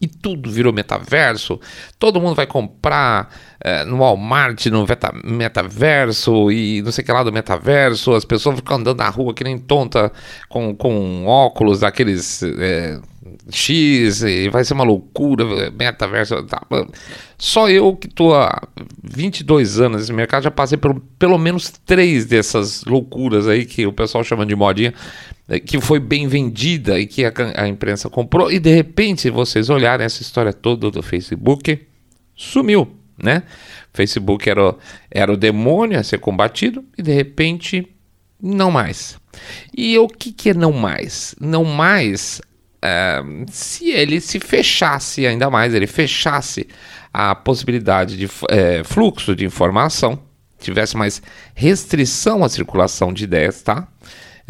e 0.00 0.06
tudo 0.06 0.50
virou 0.50 0.72
metaverso. 0.72 1.58
Todo 1.98 2.20
mundo 2.20 2.34
vai 2.34 2.46
comprar 2.46 3.34
é, 3.60 3.84
no 3.84 3.98
Walmart, 3.98 4.66
no 4.66 4.86
meta, 4.86 5.12
metaverso 5.24 6.50
e 6.50 6.82
não 6.82 6.92
sei 6.92 7.02
o 7.02 7.06
que 7.06 7.12
lá 7.12 7.22
do 7.22 7.32
metaverso. 7.32 8.12
As 8.12 8.24
pessoas 8.24 8.56
ficam 8.56 8.76
andando 8.76 8.98
na 8.98 9.08
rua 9.08 9.34
que 9.34 9.42
nem 9.42 9.58
tonta 9.58 10.12
com, 10.48 10.74
com 10.76 11.26
óculos 11.26 11.80
daqueles 11.80 12.42
é, 12.42 13.00
X 13.50 14.22
e 14.22 14.48
vai 14.48 14.64
ser 14.64 14.74
uma 14.74 14.84
loucura. 14.84 15.70
Metaverso. 15.70 16.42
Tá. 16.44 16.62
Só 17.38 17.68
eu 17.68 17.94
que 17.94 18.06
estou 18.06 18.34
há 18.34 18.62
22 19.02 19.80
anos 19.80 20.00
nesse 20.02 20.12
mercado 20.12 20.44
já 20.44 20.50
passei 20.50 20.78
por 20.78 21.00
pelo 21.18 21.38
menos 21.38 21.70
três 21.84 22.26
dessas 22.26 22.84
loucuras 22.84 23.46
aí 23.46 23.64
que 23.64 23.86
o 23.86 23.92
pessoal 23.92 24.24
chama 24.24 24.46
de 24.46 24.54
modinha. 24.54 24.94
É, 25.50 25.58
que 25.58 25.80
foi 25.80 25.98
bem 25.98 26.28
vendida 26.28 27.00
e 27.00 27.08
que 27.08 27.24
a, 27.24 27.32
a 27.56 27.66
imprensa 27.66 28.08
comprou, 28.08 28.52
e 28.52 28.60
de 28.60 28.72
repente, 28.72 29.28
vocês 29.28 29.68
olharem 29.68 30.06
essa 30.06 30.22
história 30.22 30.52
toda 30.52 30.92
do 30.92 31.02
Facebook, 31.02 31.76
sumiu, 32.36 32.88
né? 33.20 33.42
Facebook 33.92 34.48
era, 34.48 34.76
era 35.10 35.32
o 35.32 35.36
demônio 35.36 35.98
a 35.98 36.04
ser 36.04 36.18
combatido 36.18 36.84
e 36.96 37.02
de 37.02 37.12
repente 37.12 37.84
não 38.40 38.70
mais. 38.70 39.18
E 39.76 39.98
o 39.98 40.06
que, 40.06 40.30
que 40.30 40.50
é 40.50 40.54
não 40.54 40.70
mais? 40.70 41.34
Não 41.40 41.64
mais 41.64 42.40
uh, 42.84 43.46
se 43.50 43.90
ele 43.90 44.20
se 44.20 44.38
fechasse 44.38 45.26
ainda 45.26 45.50
mais, 45.50 45.74
ele 45.74 45.86
fechasse 45.86 46.66
a 47.12 47.34
possibilidade 47.34 48.16
de 48.16 48.26
uh, 48.26 48.84
fluxo 48.84 49.34
de 49.34 49.44
informação, 49.44 50.18
tivesse 50.58 50.96
mais 50.96 51.22
restrição 51.54 52.44
à 52.44 52.48
circulação 52.48 53.12
de 53.12 53.24
ideias, 53.24 53.62
tá? 53.62 53.88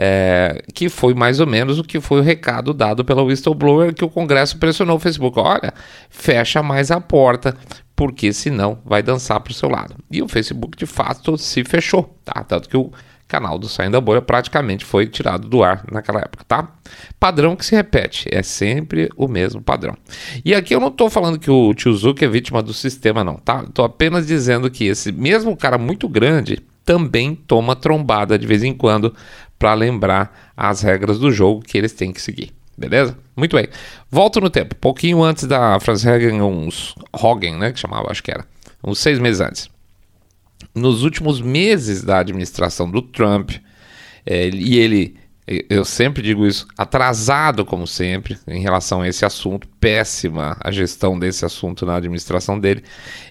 É, 0.03 0.63
que 0.73 0.89
foi 0.89 1.13
mais 1.13 1.41
ou 1.41 1.47
menos 1.47 1.79
o 1.79 1.85
que 1.85 2.01
foi 2.01 2.21
o 2.21 2.23
recado 2.23 2.73
dado 2.73 3.05
pela 3.05 3.23
whistleblower 3.23 3.93
que 3.93 4.03
o 4.03 4.09
Congresso 4.09 4.57
pressionou 4.57 4.97
o 4.97 4.99
Facebook. 4.99 5.39
Olha, 5.39 5.75
fecha 6.09 6.63
mais 6.63 6.91
a 6.91 6.99
porta, 7.03 7.55
porque 7.95 8.33
senão 8.33 8.79
vai 8.83 9.03
dançar 9.03 9.39
para 9.41 9.51
o 9.51 9.55
seu 9.55 9.69
lado. 9.69 9.95
E 10.11 10.23
o 10.23 10.29
Facebook 10.29 10.79
de 10.79 10.87
fato 10.87 11.37
se 11.37 11.63
fechou, 11.65 12.19
tá? 12.25 12.43
Tanto 12.45 12.67
que 12.71 12.79
o 12.79 12.91
canal 13.31 13.59
do 13.59 13.69
Saindo 13.69 13.93
da 13.93 14.01
Bolha 14.01 14.21
praticamente 14.21 14.85
foi 14.85 15.07
tirado 15.07 15.49
do 15.49 15.63
ar 15.63 15.85
naquela 15.91 16.21
época, 16.21 16.45
tá? 16.47 16.69
Padrão 17.19 17.55
que 17.55 17.65
se 17.65 17.75
repete, 17.75 18.29
é 18.31 18.43
sempre 18.43 19.09
o 19.17 19.29
mesmo 19.29 19.63
padrão. 19.63 19.97
E 20.45 20.55
aqui 20.55 20.75
eu 20.75 20.81
não 20.81 20.89
estou 20.89 21.09
falando 21.09 21.39
que 21.39 21.51
o 21.51 21.73
tio 21.73 21.95
Zuck 21.95 22.25
é 22.25 22.29
vítima 22.29 22.61
do 22.63 22.75
sistema, 22.75 23.23
não, 23.23 23.37
tá? 23.37 23.65
Estou 23.67 23.85
apenas 23.85 24.27
dizendo 24.27 24.71
que 24.71 24.85
esse 24.85 25.13
mesmo 25.13 25.57
cara 25.57 25.79
muito 25.79 26.09
grande 26.09 26.59
também 26.85 27.35
toma 27.35 27.77
trombada 27.77 28.37
de 28.37 28.47
vez 28.47 28.65
em 28.65 28.75
quando 28.75 29.15
para 29.59 29.75
lembrar 29.75 30.53
as 30.57 30.83
regras 30.83 31.19
do 31.19 31.31
jogo 31.31 31.63
que 31.63 31.79
eles 31.79 31.93
têm 31.93 32.13
que 32.13 32.21
seguir. 32.21 32.51
Beleza? 32.77 33.17
Muito 33.37 33.55
bem. 33.55 33.69
Volto 34.11 34.41
no 34.41 34.49
tempo. 34.49 34.75
Pouquinho 34.75 35.23
antes 35.23 35.45
da 35.45 35.79
Franz 35.81 36.05
Hagen, 36.07 36.41
uns 36.41 36.95
Hogan, 37.13 37.59
né? 37.59 37.73
Que 37.73 37.79
chamava, 37.79 38.11
acho 38.11 38.23
que 38.23 38.31
era. 38.31 38.47
Uns 38.83 38.99
seis 38.99 39.19
meses 39.19 39.41
antes. 39.41 39.69
Nos 40.75 41.03
últimos 41.03 41.41
meses 41.41 42.03
da 42.03 42.19
administração 42.19 42.91
do 42.91 43.03
Trump, 43.03 43.53
é, 44.25 44.49
e 44.49 44.79
ele 44.79 45.17
eu 45.69 45.85
sempre 45.85 46.23
digo 46.23 46.47
isso, 46.47 46.65
atrasado 46.79 47.65
como 47.65 47.85
sempre 47.85 48.39
em 48.47 48.61
relação 48.61 49.03
a 49.03 49.09
esse 49.09 49.25
assunto, 49.25 49.67
péssima 49.81 50.57
a 50.61 50.71
gestão 50.71 51.19
desse 51.19 51.45
assunto 51.45 51.85
na 51.85 51.97
administração 51.97 52.57
dele. 52.57 52.85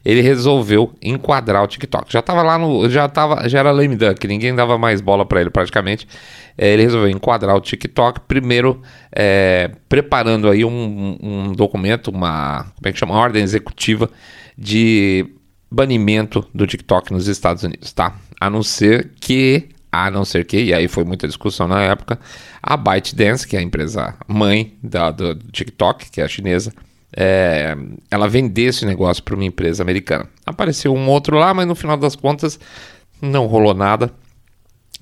Ele 0.04 0.20
resolveu 0.20 0.94
enquadrar 1.02 1.64
o 1.64 1.68
TikTok. 1.68 2.12
Já 2.12 2.20
estava 2.20 2.44
lá 2.44 2.58
no, 2.58 2.90
já 2.90 3.08
tava, 3.08 3.48
já 3.48 3.60
era 3.60 3.72
lame 3.72 3.96
duck, 3.96 4.28
ninguém 4.28 4.54
dava 4.54 4.78
mais 4.78 5.00
bola 5.00 5.26
para 5.26 5.40
ele 5.40 5.50
praticamente. 5.50 6.06
É, 6.58 6.74
ele 6.74 6.84
resolveu 6.84 7.10
enquadrar 7.10 7.56
o 7.56 7.62
TikTok 7.62 8.20
primeiro 8.28 8.82
é, 9.16 9.72
preparando 9.88 10.50
aí 10.50 10.66
um, 10.66 11.18
um 11.22 11.54
documento, 11.54 12.10
uma 12.10 12.66
como 12.76 12.88
é 12.88 12.92
que 12.92 13.00
chama, 13.00 13.14
uma 13.14 13.22
ordem 13.22 13.44
executiva 13.44 14.10
de 14.58 15.26
banimento 15.72 16.46
do 16.54 16.66
TikTok 16.66 17.12
nos 17.12 17.28
Estados 17.28 17.64
Unidos, 17.64 17.94
tá? 17.94 18.16
A 18.40 18.50
não 18.50 18.64
ser 18.64 19.12
que 19.20 19.70
a 19.92 20.12
não 20.12 20.24
ser 20.24 20.46
que, 20.46 20.66
e 20.66 20.74
aí 20.74 20.88
foi 20.88 21.04
muita 21.04 21.28
discussão 21.28 21.68
na 21.68 21.82
época, 21.82 22.20
a 22.62 22.78
ByteDance, 22.78 23.48
que 23.48 23.56
é 23.56 23.60
a 23.60 23.64
empresa 23.64 24.16
mãe 24.28 24.78
da, 24.84 25.10
do, 25.10 25.36
TikTok, 25.36 26.12
que 26.12 26.22
é 26.22 26.24
a 26.24 26.28
chinesa, 26.28 26.72
é, 27.16 27.76
ela 28.12 28.28
vendesse 28.28 28.84
o 28.84 28.88
negócio 28.88 29.24
para 29.24 29.34
uma 29.34 29.46
empresa 29.46 29.82
americana. 29.82 30.30
Apareceu 30.46 30.94
um 30.94 31.10
outro 31.10 31.38
lá, 31.38 31.54
mas 31.56 31.68
no 31.68 31.74
final 31.74 31.98
das 31.98 32.16
contas 32.16 32.60
não 33.20 33.48
rolou 33.48 33.74
nada. 33.74 34.12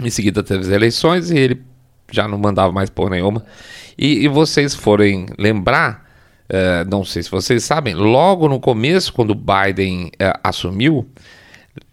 Em 0.02 0.10
seguida 0.10 0.42
teve 0.42 0.62
as 0.62 0.70
eleições 0.70 1.32
e 1.32 1.38
ele 1.38 1.62
já 2.10 2.28
não 2.28 2.38
mandava 2.38 2.72
mais 2.72 2.90
por 2.90 3.10
nenhuma. 3.10 3.44
E, 3.98 4.24
e 4.24 4.28
vocês 4.30 4.74
forem 4.74 5.26
lembrar, 5.38 6.07
é, 6.50 6.86
não 6.86 7.04
sei 7.04 7.24
se 7.24 7.32
vocês 7.32 7.64
sabem, 7.64 7.94
logo 7.94 8.48
no 8.48 8.60
começo, 8.60 9.14
quando 9.14 9.36
Biden 9.36 10.12
é, 10.20 10.34
assumiu, 10.44 11.10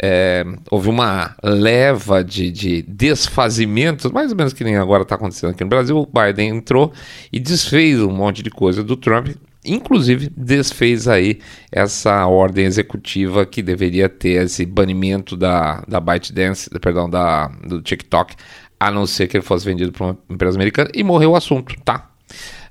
é, 0.01 0.45
houve 0.71 0.89
uma 0.89 1.35
leva 1.43 2.25
de, 2.25 2.51
de 2.51 2.83
desfazimentos, 2.83 4.11
mais 4.11 4.31
ou 4.31 4.37
menos 4.37 4.53
que 4.53 4.65
nem 4.65 4.77
agora 4.77 5.03
está 5.03 5.15
acontecendo 5.15 5.51
aqui 5.51 5.63
no 5.63 5.71
Brasil. 5.71 5.99
O 5.99 6.07
Biden 6.07 6.57
entrou 6.57 6.93
e 7.33 7.39
desfez 7.39 8.01
um 8.01 8.13
monte 8.13 8.43
de 8.43 8.51
coisa 8.51 8.83
do 8.83 8.97
Trump, 8.97 9.29
inclusive 9.65 10.31
desfez 10.37 11.09
aí 11.09 11.39
essa 11.71 12.27
ordem 12.27 12.65
executiva 12.65 13.47
que 13.47 13.63
deveria 13.63 14.09
ter 14.09 14.45
esse 14.45 14.65
banimento 14.65 15.37
da, 15.37 15.83
da 15.89 16.01
ByteDance, 16.01 16.71
perdão, 16.81 17.09
da, 17.09 17.49
do 17.49 17.81
TikTok, 17.83 18.35
a 18.79 18.91
não 18.91 19.07
ser 19.07 19.29
que 19.29 19.37
ele 19.37 19.45
fosse 19.45 19.65
vendido 19.65 19.93
para 19.93 20.07
uma 20.07 20.19
empresa 20.29 20.57
americana 20.57 20.91
e 20.95 21.03
morreu 21.03 21.33
o 21.33 21.37
assunto, 21.37 21.75
tá? 21.85 22.11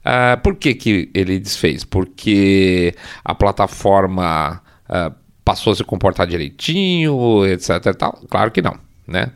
Uh, 0.06 0.40
por 0.42 0.56
que, 0.56 0.74
que 0.76 1.10
ele 1.14 1.40
desfez? 1.40 1.84
Porque 1.84 2.94
a 3.24 3.34
plataforma 3.34 4.62
uh, 4.90 5.14
passou 5.46 5.74
a 5.74 5.76
se 5.76 5.84
comportar 5.84 6.28
direitinho, 6.28 7.46
etc 7.46 7.96
tal? 7.98 8.14
Claro 8.30 8.52
que 8.52 8.62
não, 8.62 8.78
né? 9.08 9.32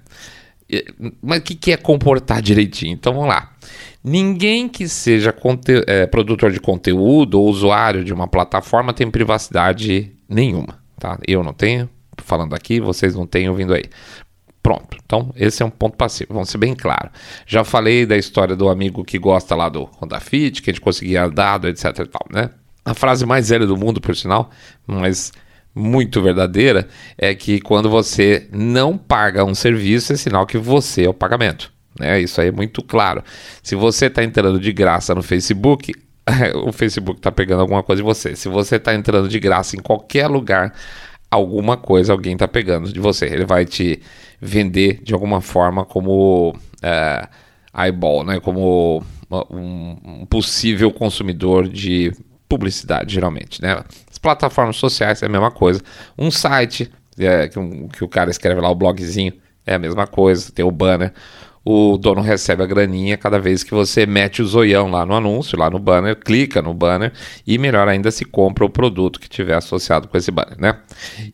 Mas 1.21 1.39
o 1.39 1.41
que, 1.41 1.55
que 1.55 1.71
é 1.71 1.77
comportar 1.77 2.41
direitinho? 2.41 2.93
Então 2.93 3.13
vamos 3.13 3.29
lá. 3.29 3.53
Ninguém 4.03 4.67
que 4.67 4.87
seja 4.87 5.33
é, 5.87 6.05
produtor 6.05 6.51
de 6.51 6.59
conteúdo 6.59 7.39
ou 7.39 7.49
usuário 7.49 8.03
de 8.03 8.13
uma 8.13 8.27
plataforma 8.27 8.93
tem 8.93 9.09
privacidade 9.09 10.11
nenhuma, 10.29 10.79
tá? 10.99 11.17
Eu 11.27 11.43
não 11.43 11.53
tenho, 11.53 11.89
falando 12.17 12.53
aqui, 12.53 12.79
vocês 12.79 13.15
não 13.15 13.25
têm 13.25 13.49
ouvindo 13.49 13.73
aí. 13.73 13.83
Pronto. 14.67 14.97
Então, 15.05 15.31
esse 15.37 15.63
é 15.63 15.65
um 15.65 15.69
ponto 15.69 15.95
passivo. 15.95 16.33
Vamos 16.33 16.49
ser 16.49 16.57
bem 16.57 16.75
claro. 16.75 17.09
Já 17.45 17.63
falei 17.63 18.05
da 18.05 18.17
história 18.17 18.53
do 18.53 18.67
amigo 18.67 19.01
que 19.01 19.17
gosta 19.17 19.55
lá 19.55 19.69
do 19.69 19.89
Honda 19.97 20.19
Fit, 20.19 20.61
que 20.61 20.69
a 20.69 20.73
gente 20.73 20.81
conseguia 20.81 21.25
dado, 21.29 21.69
etc 21.69 21.85
e 21.85 22.05
tal, 22.05 22.27
né? 22.29 22.49
A 22.83 22.93
frase 22.93 23.25
mais 23.25 23.47
velha 23.47 23.65
do 23.65 23.77
mundo, 23.77 24.01
por 24.01 24.13
sinal, 24.13 24.49
mas 24.85 25.31
muito 25.73 26.21
verdadeira 26.21 26.85
é 27.17 27.33
que 27.33 27.61
quando 27.61 27.89
você 27.89 28.49
não 28.51 28.97
paga 28.97 29.45
um 29.45 29.55
serviço, 29.55 30.11
é 30.11 30.17
sinal 30.17 30.45
que 30.45 30.57
você 30.57 31.05
é 31.05 31.09
o 31.09 31.13
pagamento. 31.13 31.71
Né? 31.97 32.19
Isso 32.19 32.41
aí 32.41 32.49
é 32.49 32.51
muito 32.51 32.83
claro. 32.83 33.23
Se 33.63 33.73
você 33.73 34.07
está 34.07 34.21
entrando 34.21 34.59
de 34.59 34.73
graça 34.73 35.15
no 35.15 35.23
Facebook, 35.23 35.93
o 36.65 36.73
Facebook 36.73 37.19
está 37.19 37.31
pegando 37.31 37.61
alguma 37.61 37.83
coisa 37.83 38.01
de 38.01 38.05
você. 38.05 38.35
Se 38.35 38.49
você 38.49 38.75
está 38.75 38.93
entrando 38.93 39.29
de 39.29 39.39
graça 39.39 39.77
em 39.77 39.79
qualquer 39.79 40.27
lugar, 40.27 40.73
alguma 41.31 41.77
coisa 41.77 42.11
alguém 42.11 42.33
está 42.33 42.49
pegando 42.49 42.91
de 42.91 42.99
você. 42.99 43.27
Ele 43.27 43.45
vai 43.45 43.63
te 43.63 44.01
vender 44.39 45.01
de 45.03 45.13
alguma 45.13 45.41
forma 45.41 45.85
como 45.85 46.55
é, 46.81 47.27
eyeball, 47.77 48.23
né? 48.23 48.39
como 48.39 49.03
um, 49.49 50.25
possível 50.29 50.91
consumidor 50.91 51.67
de 51.67 52.13
publicidade, 52.47 53.13
geralmente, 53.13 53.61
né? 53.61 53.83
As 54.09 54.17
plataformas 54.17 54.77
sociais 54.77 55.21
é 55.21 55.25
a 55.25 55.29
mesma 55.29 55.51
coisa. 55.51 55.81
Um 56.17 56.31
site, 56.31 56.89
é, 57.19 57.47
que, 57.47 57.59
que 57.89 58.03
o 58.03 58.07
cara 58.07 58.31
escreve 58.31 58.61
lá 58.61 58.69
o 58.69 58.75
blogzinho, 58.75 59.33
é 59.65 59.75
a 59.75 59.79
mesma 59.79 60.07
coisa, 60.07 60.51
tem 60.51 60.63
o 60.63 60.71
banner. 60.71 61.13
O 61.69 61.97
dono 61.97 62.21
recebe 62.21 62.63
a 62.63 62.65
graninha 62.65 63.17
cada 63.17 63.37
vez 63.37 63.61
que 63.61 63.71
você 63.71 64.05
mete 64.05 64.41
o 64.41 64.47
zoião 64.47 64.89
lá 64.89 65.05
no 65.05 65.13
anúncio, 65.13 65.59
lá 65.59 65.69
no 65.69 65.77
banner, 65.77 66.15
clica 66.15 66.61
no 66.61 66.73
banner 66.73 67.11
e 67.45 67.57
melhor 67.57 67.89
ainda 67.89 68.09
se 68.09 68.23
compra 68.23 68.63
o 68.63 68.69
produto 68.69 69.19
que 69.19 69.27
tiver 69.27 69.53
associado 69.53 70.07
com 70.07 70.17
esse 70.17 70.31
banner, 70.31 70.57
né? 70.57 70.79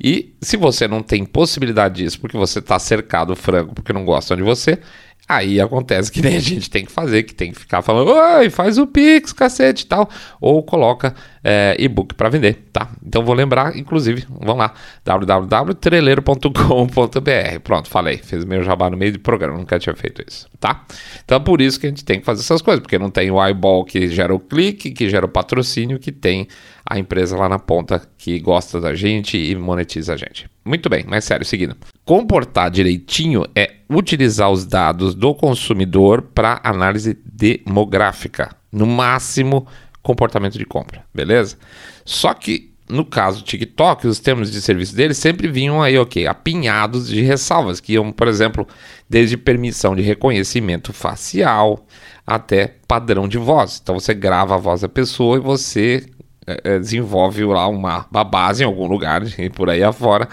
E 0.03 0.33
se 0.41 0.57
você 0.57 0.87
não 0.87 1.03
tem 1.03 1.23
possibilidade 1.23 2.01
disso 2.01 2.19
porque 2.19 2.35
você 2.35 2.57
está 2.57 2.79
cercado 2.79 3.35
frango 3.35 3.75
porque 3.75 3.93
não 3.93 4.03
gostam 4.03 4.35
de 4.35 4.41
você, 4.41 4.79
Aí 5.27 5.61
acontece 5.61 6.11
que 6.11 6.21
nem 6.21 6.35
a 6.35 6.41
gente 6.41 6.69
tem 6.69 6.83
que 6.83 6.91
fazer, 6.91 7.23
que 7.23 7.33
tem 7.33 7.53
que 7.53 7.59
ficar 7.59 7.81
falando, 7.81 8.11
oi, 8.11 8.49
faz 8.49 8.77
o 8.77 8.85
Pix, 8.85 9.31
cacete 9.31 9.83
e 9.83 9.87
tal, 9.87 10.09
ou 10.41 10.61
coloca 10.61 11.15
é, 11.43 11.75
e-book 11.77 12.15
para 12.15 12.29
vender, 12.29 12.69
tá? 12.71 12.89
Então 13.05 13.25
vou 13.25 13.35
lembrar, 13.35 13.77
inclusive, 13.77 14.25
vamos 14.29 14.57
lá, 14.57 14.73
www.treleiro.com.br. 15.03 17.59
Pronto, 17.63 17.89
falei, 17.89 18.17
fez 18.17 18.45
meu 18.45 18.63
jabá 18.63 18.89
no 18.89 18.95
meio 18.95 19.11
do 19.13 19.19
programa, 19.19 19.57
nunca 19.57 19.77
tinha 19.77 19.95
feito 19.95 20.23
isso, 20.25 20.47
tá? 20.59 20.85
Então 21.25 21.37
é 21.37 21.39
por 21.39 21.61
isso 21.61 21.79
que 21.79 21.87
a 21.87 21.89
gente 21.89 22.05
tem 22.05 22.19
que 22.19 22.25
fazer 22.25 22.41
essas 22.41 22.61
coisas, 22.61 22.81
porque 22.81 22.97
não 22.97 23.09
tem 23.09 23.29
o 23.29 23.43
eyeball 23.43 23.83
que 23.83 24.07
gera 24.07 24.33
o 24.33 24.39
clique, 24.39 24.91
que 24.91 25.09
gera 25.09 25.25
o 25.25 25.29
patrocínio, 25.29 25.99
que 25.99 26.11
tem 26.11 26.47
a 26.85 26.99
empresa 26.99 27.37
lá 27.37 27.49
na 27.49 27.59
ponta 27.59 28.01
que 28.17 28.39
gosta 28.39 28.79
da 28.79 28.93
gente 28.93 29.37
e 29.37 29.55
monetiza 29.55 30.13
a 30.13 30.17
gente. 30.17 30.49
Muito 30.65 30.89
bem, 30.89 31.03
mas 31.07 31.25
sério, 31.25 31.45
seguindo. 31.45 31.75
Comportar 32.05 32.69
direitinho 32.69 33.45
é 33.55 33.71
utilizar 33.89 34.49
os 34.49 34.65
dados 34.65 35.13
do 35.13 35.35
consumidor 35.35 36.21
para 36.21 36.61
análise 36.63 37.17
demográfica. 37.25 38.55
No 38.71 38.85
máximo, 38.85 39.67
comportamento 40.03 40.57
de 40.57 40.65
compra, 40.65 41.03
beleza? 41.13 41.57
Só 42.05 42.33
que 42.33 42.73
no 42.87 43.05
caso 43.05 43.39
do 43.39 43.45
TikTok, 43.45 44.05
os 44.07 44.19
termos 44.19 44.51
de 44.51 44.61
serviço 44.61 44.95
deles 44.95 45.17
sempre 45.17 45.47
vinham 45.47 45.81
aí, 45.81 45.97
ok, 45.97 46.27
apinhados 46.27 47.07
de 47.07 47.21
ressalvas, 47.21 47.79
que 47.79 47.93
iam, 47.93 48.11
por 48.11 48.27
exemplo, 48.27 48.67
desde 49.09 49.37
permissão 49.37 49.95
de 49.95 50.01
reconhecimento 50.01 50.91
facial 50.91 51.85
até 52.27 52.75
padrão 52.87 53.27
de 53.27 53.37
voz. 53.37 53.79
Então 53.81 53.99
você 53.99 54.13
grava 54.13 54.55
a 54.55 54.57
voz 54.57 54.81
da 54.81 54.89
pessoa 54.89 55.37
e 55.37 55.39
você 55.39 56.05
é, 56.45 56.77
desenvolve 56.77 57.43
lá 57.45 57.67
uma, 57.67 58.05
uma 58.11 58.23
base 58.23 58.63
em 58.63 58.65
algum 58.65 58.85
lugar 58.85 59.21
por 59.55 59.69
aí 59.69 59.83
afora 59.83 60.27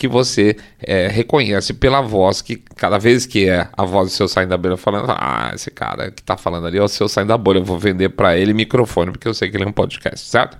que 0.00 0.08
você 0.08 0.56
é, 0.82 1.08
reconhece 1.08 1.74
pela 1.74 2.00
voz 2.00 2.40
que 2.40 2.56
cada 2.56 2.96
vez 2.96 3.26
que 3.26 3.46
é 3.46 3.68
a 3.76 3.84
voz 3.84 4.08
do 4.08 4.14
seu 4.14 4.26
saindo 4.26 4.48
da 4.48 4.56
bolha 4.56 4.78
falando, 4.78 5.04
ah, 5.10 5.52
esse 5.54 5.70
cara 5.70 6.10
que 6.10 6.22
tá 6.22 6.38
falando 6.38 6.66
ali 6.66 6.78
é 6.78 6.82
o 6.82 6.88
seu 6.88 7.06
saindo 7.06 7.28
da 7.28 7.36
bolha, 7.36 7.58
eu 7.58 7.64
vou 7.64 7.78
vender 7.78 8.08
para 8.08 8.34
ele 8.34 8.54
microfone 8.54 9.10
porque 9.12 9.28
eu 9.28 9.34
sei 9.34 9.50
que 9.50 9.58
ele 9.58 9.64
é 9.64 9.66
um 9.66 9.72
podcast, 9.72 10.26
certo? 10.26 10.56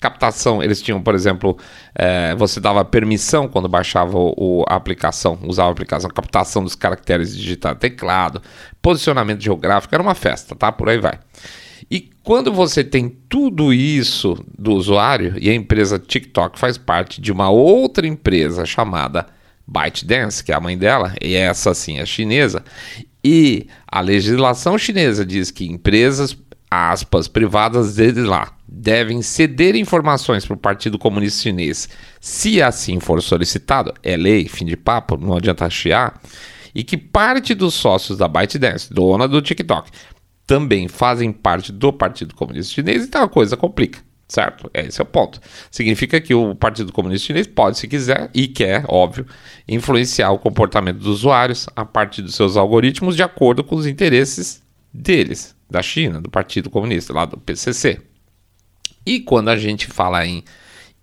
Captação, 0.00 0.62
eles 0.62 0.80
tinham, 0.80 1.02
por 1.02 1.14
exemplo, 1.14 1.58
é, 1.94 2.34
você 2.36 2.60
dava 2.60 2.82
permissão 2.82 3.46
quando 3.46 3.68
baixava 3.68 4.16
o, 4.16 4.64
a 4.66 4.76
aplicação, 4.76 5.38
usava 5.42 5.68
a 5.68 5.72
aplicação, 5.72 6.08
captação 6.08 6.64
dos 6.64 6.74
caracteres 6.74 7.36
digitais, 7.36 7.76
teclado, 7.76 8.40
posicionamento 8.80 9.42
geográfico, 9.42 9.94
era 9.94 10.02
uma 10.02 10.14
festa, 10.14 10.56
tá? 10.56 10.72
Por 10.72 10.88
aí 10.88 10.96
vai. 10.96 11.18
E 11.90 12.10
quando 12.22 12.52
você 12.52 12.82
tem 12.82 13.08
tudo 13.28 13.72
isso 13.72 14.36
do 14.56 14.72
usuário 14.72 15.34
e 15.40 15.48
a 15.48 15.54
empresa 15.54 15.98
TikTok 15.98 16.58
faz 16.58 16.76
parte 16.76 17.20
de 17.20 17.32
uma 17.32 17.50
outra 17.50 18.06
empresa 18.06 18.66
chamada 18.66 19.26
ByteDance, 19.66 20.42
que 20.42 20.50
é 20.50 20.54
a 20.54 20.60
mãe 20.60 20.76
dela, 20.76 21.14
e 21.22 21.34
essa 21.34 21.74
sim 21.74 21.98
é 21.98 22.06
chinesa, 22.06 22.64
e 23.22 23.66
a 23.86 24.00
legislação 24.00 24.78
chinesa 24.78 25.24
diz 25.24 25.50
que 25.50 25.66
empresas 25.66 26.36
aspas 26.70 27.28
privadas 27.28 27.94
desde 27.94 28.22
lá 28.22 28.52
devem 28.66 29.22
ceder 29.22 29.74
informações 29.74 30.44
para 30.44 30.54
o 30.54 30.58
Partido 30.58 30.98
Comunista 30.98 31.42
Chinês, 31.42 31.88
se 32.20 32.62
assim 32.62 33.00
for 33.00 33.22
solicitado, 33.22 33.92
é 34.02 34.16
lei, 34.16 34.46
fim 34.46 34.66
de 34.66 34.76
papo, 34.76 35.16
não 35.16 35.36
adianta 35.36 35.68
chiar. 35.70 36.20
e 36.74 36.84
que 36.84 36.96
parte 36.96 37.54
dos 37.54 37.74
sócios 37.74 38.18
da 38.18 38.28
ByteDance, 38.28 38.92
dona 38.92 39.26
do 39.26 39.40
TikTok, 39.40 39.90
também 40.48 40.88
fazem 40.88 41.30
parte 41.30 41.70
do 41.70 41.92
Partido 41.92 42.34
Comunista 42.34 42.72
Chinês, 42.72 43.04
então 43.04 43.22
a 43.22 43.28
coisa 43.28 43.56
complica 43.56 44.00
certo? 44.28 44.70
Esse 44.74 45.00
é 45.00 45.02
o 45.02 45.06
ponto. 45.06 45.40
Significa 45.70 46.20
que 46.20 46.34
o 46.34 46.54
Partido 46.54 46.92
Comunista 46.92 47.26
Chinês 47.26 47.46
pode, 47.46 47.78
se 47.78 47.88
quiser, 47.88 48.30
e 48.34 48.46
quer, 48.46 48.84
óbvio, 48.86 49.26
influenciar 49.66 50.30
o 50.30 50.38
comportamento 50.38 50.98
dos 50.98 51.06
usuários 51.06 51.66
a 51.74 51.82
partir 51.82 52.20
dos 52.20 52.34
seus 52.34 52.54
algoritmos 52.54 53.16
de 53.16 53.22
acordo 53.22 53.64
com 53.64 53.74
os 53.74 53.86
interesses 53.86 54.62
deles, 54.92 55.56
da 55.70 55.80
China, 55.80 56.20
do 56.20 56.30
Partido 56.30 56.68
Comunista, 56.68 57.14
lá 57.14 57.24
do 57.24 57.38
PCC. 57.38 58.02
E 59.06 59.20
quando 59.20 59.48
a 59.48 59.56
gente 59.56 59.86
fala 59.86 60.26
em 60.26 60.44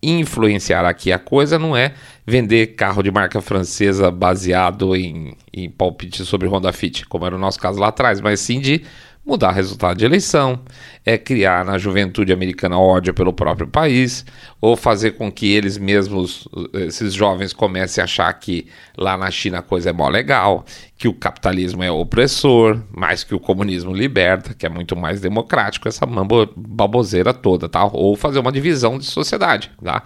influenciar 0.03 0.85
aqui 0.85 1.11
a 1.11 1.17
coisa, 1.17 1.57
não 1.57 1.75
é 1.75 1.95
vender 2.27 2.75
carro 2.75 3.01
de 3.01 3.09
marca 3.09 3.41
francesa 3.41 4.11
baseado 4.11 4.95
em, 4.95 5.35
em 5.51 5.67
palpite 5.67 6.23
sobre 6.23 6.47
Honda 6.47 6.71
Fit, 6.71 7.07
como 7.07 7.25
era 7.25 7.35
o 7.35 7.39
nosso 7.39 7.59
caso 7.59 7.79
lá 7.79 7.87
atrás, 7.87 8.21
mas 8.21 8.39
sim 8.39 8.59
de 8.59 8.83
mudar 9.25 9.51
resultado 9.51 9.97
de 9.97 10.05
eleição, 10.05 10.59
é 11.03 11.17
criar 11.17 11.65
na 11.65 11.77
juventude 11.77 12.31
americana 12.31 12.77
ódio 12.77 13.13
pelo 13.13 13.33
próprio 13.33 13.67
país, 13.67 14.23
ou 14.61 14.75
fazer 14.77 15.11
com 15.11 15.31
que 15.31 15.51
eles 15.51 15.77
mesmos, 15.77 16.47
esses 16.73 17.13
jovens, 17.13 17.51
comecem 17.51 18.01
a 18.01 18.05
achar 18.05 18.31
que 18.33 18.67
lá 18.95 19.17
na 19.17 19.31
China 19.31 19.59
a 19.59 19.61
coisa 19.63 19.89
é 19.89 19.93
mó 19.93 20.07
legal, 20.07 20.63
que 20.97 21.07
o 21.07 21.13
capitalismo 21.13 21.83
é 21.83 21.91
opressor, 21.91 22.79
mais 22.91 23.23
que 23.23 23.33
o 23.33 23.39
comunismo 23.39 23.93
liberta, 23.93 24.53
que 24.53 24.65
é 24.65 24.69
muito 24.69 24.95
mais 24.95 25.19
democrático, 25.19 25.87
essa 25.87 26.05
mambo, 26.05 26.47
baboseira 26.55 27.33
toda, 27.33 27.67
tá? 27.67 27.83
Ou 27.91 28.15
fazer 28.15 28.39
uma 28.39 28.51
divisão 28.51 28.97
de 28.99 29.05
sociedade, 29.05 29.71
tá? 29.83 30.03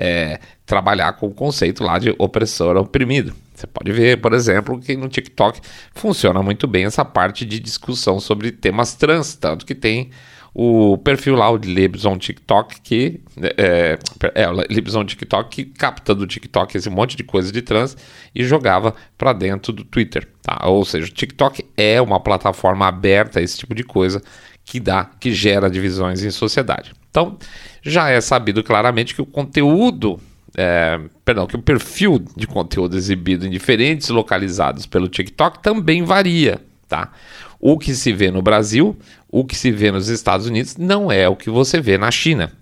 É, 0.00 0.38
trabalhar 0.64 1.14
com 1.14 1.26
o 1.26 1.34
conceito 1.34 1.82
lá 1.82 1.98
de 1.98 2.14
opressor 2.18 2.76
oprimido. 2.76 3.34
Você 3.54 3.66
pode 3.66 3.90
ver, 3.90 4.20
por 4.20 4.32
exemplo, 4.32 4.78
que 4.78 4.96
no 4.96 5.08
TikTok 5.08 5.60
funciona 5.92 6.40
muito 6.42 6.68
bem 6.68 6.84
essa 6.84 7.04
parte 7.04 7.44
de 7.44 7.58
discussão 7.58 8.20
sobre 8.20 8.52
temas 8.52 8.94
trans, 8.94 9.34
tanto 9.34 9.66
que 9.66 9.74
tem 9.74 10.10
o 10.54 10.98
perfil 10.98 11.36
lá, 11.36 11.50
o 11.50 11.56
Libson 11.56 12.18
TikTok, 12.18 12.80
que 12.80 13.20
é, 13.56 13.98
é, 14.34 14.48
o 14.48 14.52
Libson 14.68 15.04
TikTok 15.04 15.50
que 15.50 15.64
capta 15.70 16.14
do 16.14 16.26
TikTok 16.26 16.76
esse 16.76 16.90
monte 16.90 17.16
de 17.16 17.22
coisa 17.22 17.52
de 17.52 17.62
trans 17.62 17.96
e 18.34 18.44
jogava 18.44 18.94
para 19.16 19.32
dentro 19.32 19.72
do 19.72 19.84
Twitter, 19.84 20.26
tá? 20.42 20.66
Ou 20.66 20.84
seja, 20.84 21.06
o 21.06 21.10
TikTok 21.10 21.64
é 21.76 22.00
uma 22.00 22.18
plataforma 22.18 22.86
aberta 22.86 23.38
a 23.38 23.42
esse 23.42 23.58
tipo 23.58 23.74
de 23.74 23.84
coisa 23.84 24.22
que 24.68 24.78
dá, 24.78 25.04
que 25.18 25.32
gera 25.32 25.70
divisões 25.70 26.22
em 26.22 26.30
sociedade. 26.30 26.92
Então, 27.10 27.38
já 27.82 28.10
é 28.10 28.20
sabido 28.20 28.62
claramente 28.62 29.14
que 29.14 29.22
o 29.22 29.26
conteúdo 29.26 30.20
é, 30.56 31.00
perdão, 31.24 31.46
que 31.46 31.56
o 31.56 31.62
perfil 31.62 32.22
de 32.36 32.46
conteúdo 32.46 32.96
exibido 32.96 33.46
em 33.46 33.50
diferentes 33.50 34.08
localizados 34.08 34.86
pelo 34.86 35.08
TikTok 35.08 35.62
também 35.62 36.02
varia, 36.02 36.60
tá? 36.86 37.12
O 37.58 37.78
que 37.78 37.94
se 37.94 38.12
vê 38.12 38.30
no 38.30 38.42
Brasil, 38.42 38.96
o 39.28 39.44
que 39.44 39.56
se 39.56 39.70
vê 39.70 39.90
nos 39.90 40.08
Estados 40.08 40.46
Unidos, 40.46 40.76
não 40.76 41.10
é 41.10 41.28
o 41.28 41.36
que 41.36 41.48
você 41.48 41.80
vê 41.80 41.96
na 41.96 42.10
China. 42.10 42.52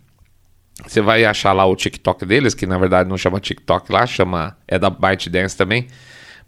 Você 0.86 1.00
vai 1.00 1.24
achar 1.24 1.52
lá 1.52 1.64
o 1.64 1.74
TikTok 1.74 2.24
deles, 2.24 2.54
que 2.54 2.66
na 2.66 2.78
verdade 2.78 3.08
não 3.08 3.16
chama 3.16 3.40
TikTok 3.40 3.90
lá, 3.90 4.06
chama 4.06 4.56
é 4.68 4.78
da 4.78 4.90
ByteDance 4.90 5.56
também, 5.56 5.86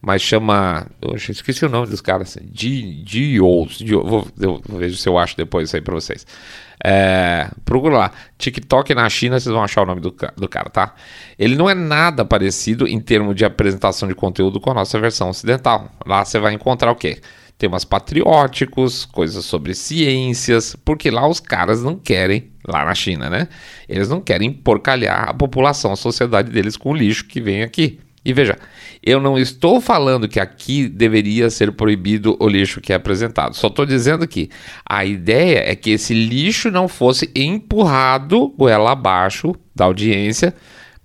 mas 0.01 0.23
chama, 0.23 0.87
eu 1.03 1.17
esqueci 1.17 1.65
o 1.65 1.69
nome 1.69 1.89
dos 1.89 2.01
caras, 2.01 2.39
Gios, 2.53 3.83
vou, 4.05 4.29
eu 4.39 4.63
ver 4.69 4.93
se 4.93 5.09
eu 5.09 5.19
acho 5.19 5.37
depois 5.37 5.69
isso 5.69 5.77
aí 5.77 5.83
para 5.83 5.95
vocês. 5.95 6.25
É, 6.85 7.51
procura 7.65 7.99
lá, 7.99 8.13
TikTok 8.39 8.95
na 8.95 9.09
China, 9.11 9.41
vocês 9.41 9.53
vão 9.53 9.65
achar 9.65 9.83
o 9.83 9.87
nome 9.87 10.01
do, 10.01 10.15
do 10.37 10.49
cara, 10.49 10.71
tá? 10.71 10.95
Ele 11.37 11.57
não 11.57 11.69
é 11.69 11.75
nada 11.75 12.25
parecido 12.25 12.87
em 12.87 13.01
termos 13.01 13.35
de 13.35 13.45
apresentação 13.45 14.09
de 14.09 14.15
conteúdo 14.15 14.61
com 14.61 14.71
a 14.71 14.75
nossa 14.75 14.99
versão 15.01 15.31
ocidental. 15.31 15.91
Lá 16.07 16.25
você 16.25 16.39
vai 16.39 16.55
encontrar 16.55 16.93
o 16.93 16.97
quê? 16.97 17.21
Temas 17.59 17.85
patrióticos, 17.85 19.05
coisas 19.05 19.45
sobre 19.45 19.75
ciências, 19.75 20.77
porque 20.85 21.11
lá 21.11 21.27
os 21.27 21.41
caras 21.41 21.83
não 21.83 21.97
querem, 21.97 22.53
lá 22.65 22.85
na 22.85 22.95
China, 22.95 23.29
né? 23.29 23.49
Eles 23.89 24.09
não 24.09 24.21
querem 24.21 24.53
porcalhar 24.53 25.29
a 25.29 25.35
população, 25.35 25.91
a 25.91 25.97
sociedade 25.97 26.53
deles 26.53 26.77
com 26.77 26.93
o 26.93 26.95
lixo 26.95 27.25
que 27.25 27.41
vem 27.41 27.65
aqui. 27.65 27.99
E 28.25 28.33
veja, 28.33 28.59
eu 29.03 29.21
não 29.21 29.39
estou 29.39 29.81
falando 29.81 30.29
que 30.29 30.41
aqui 30.41 30.89
deveria 30.89 31.51
ser 31.51 31.73
proibido 31.73 32.37
o 32.41 32.49
lixo 32.49 32.81
que 32.81 32.93
é 32.93 32.97
apresentado. 32.97 33.55
Só 33.55 33.69
estou 33.69 33.87
dizendo 33.87 34.27
que 34.27 34.51
a 34.85 35.05
ideia 35.05 35.71
é 35.71 35.75
que 35.75 35.91
esse 35.91 36.13
lixo 36.13 36.71
não 36.71 36.89
fosse 36.89 37.31
empurrado 37.35 38.49
goela 38.57 38.93
abaixo 38.93 39.55
da 39.75 39.85
audiência, 39.85 40.55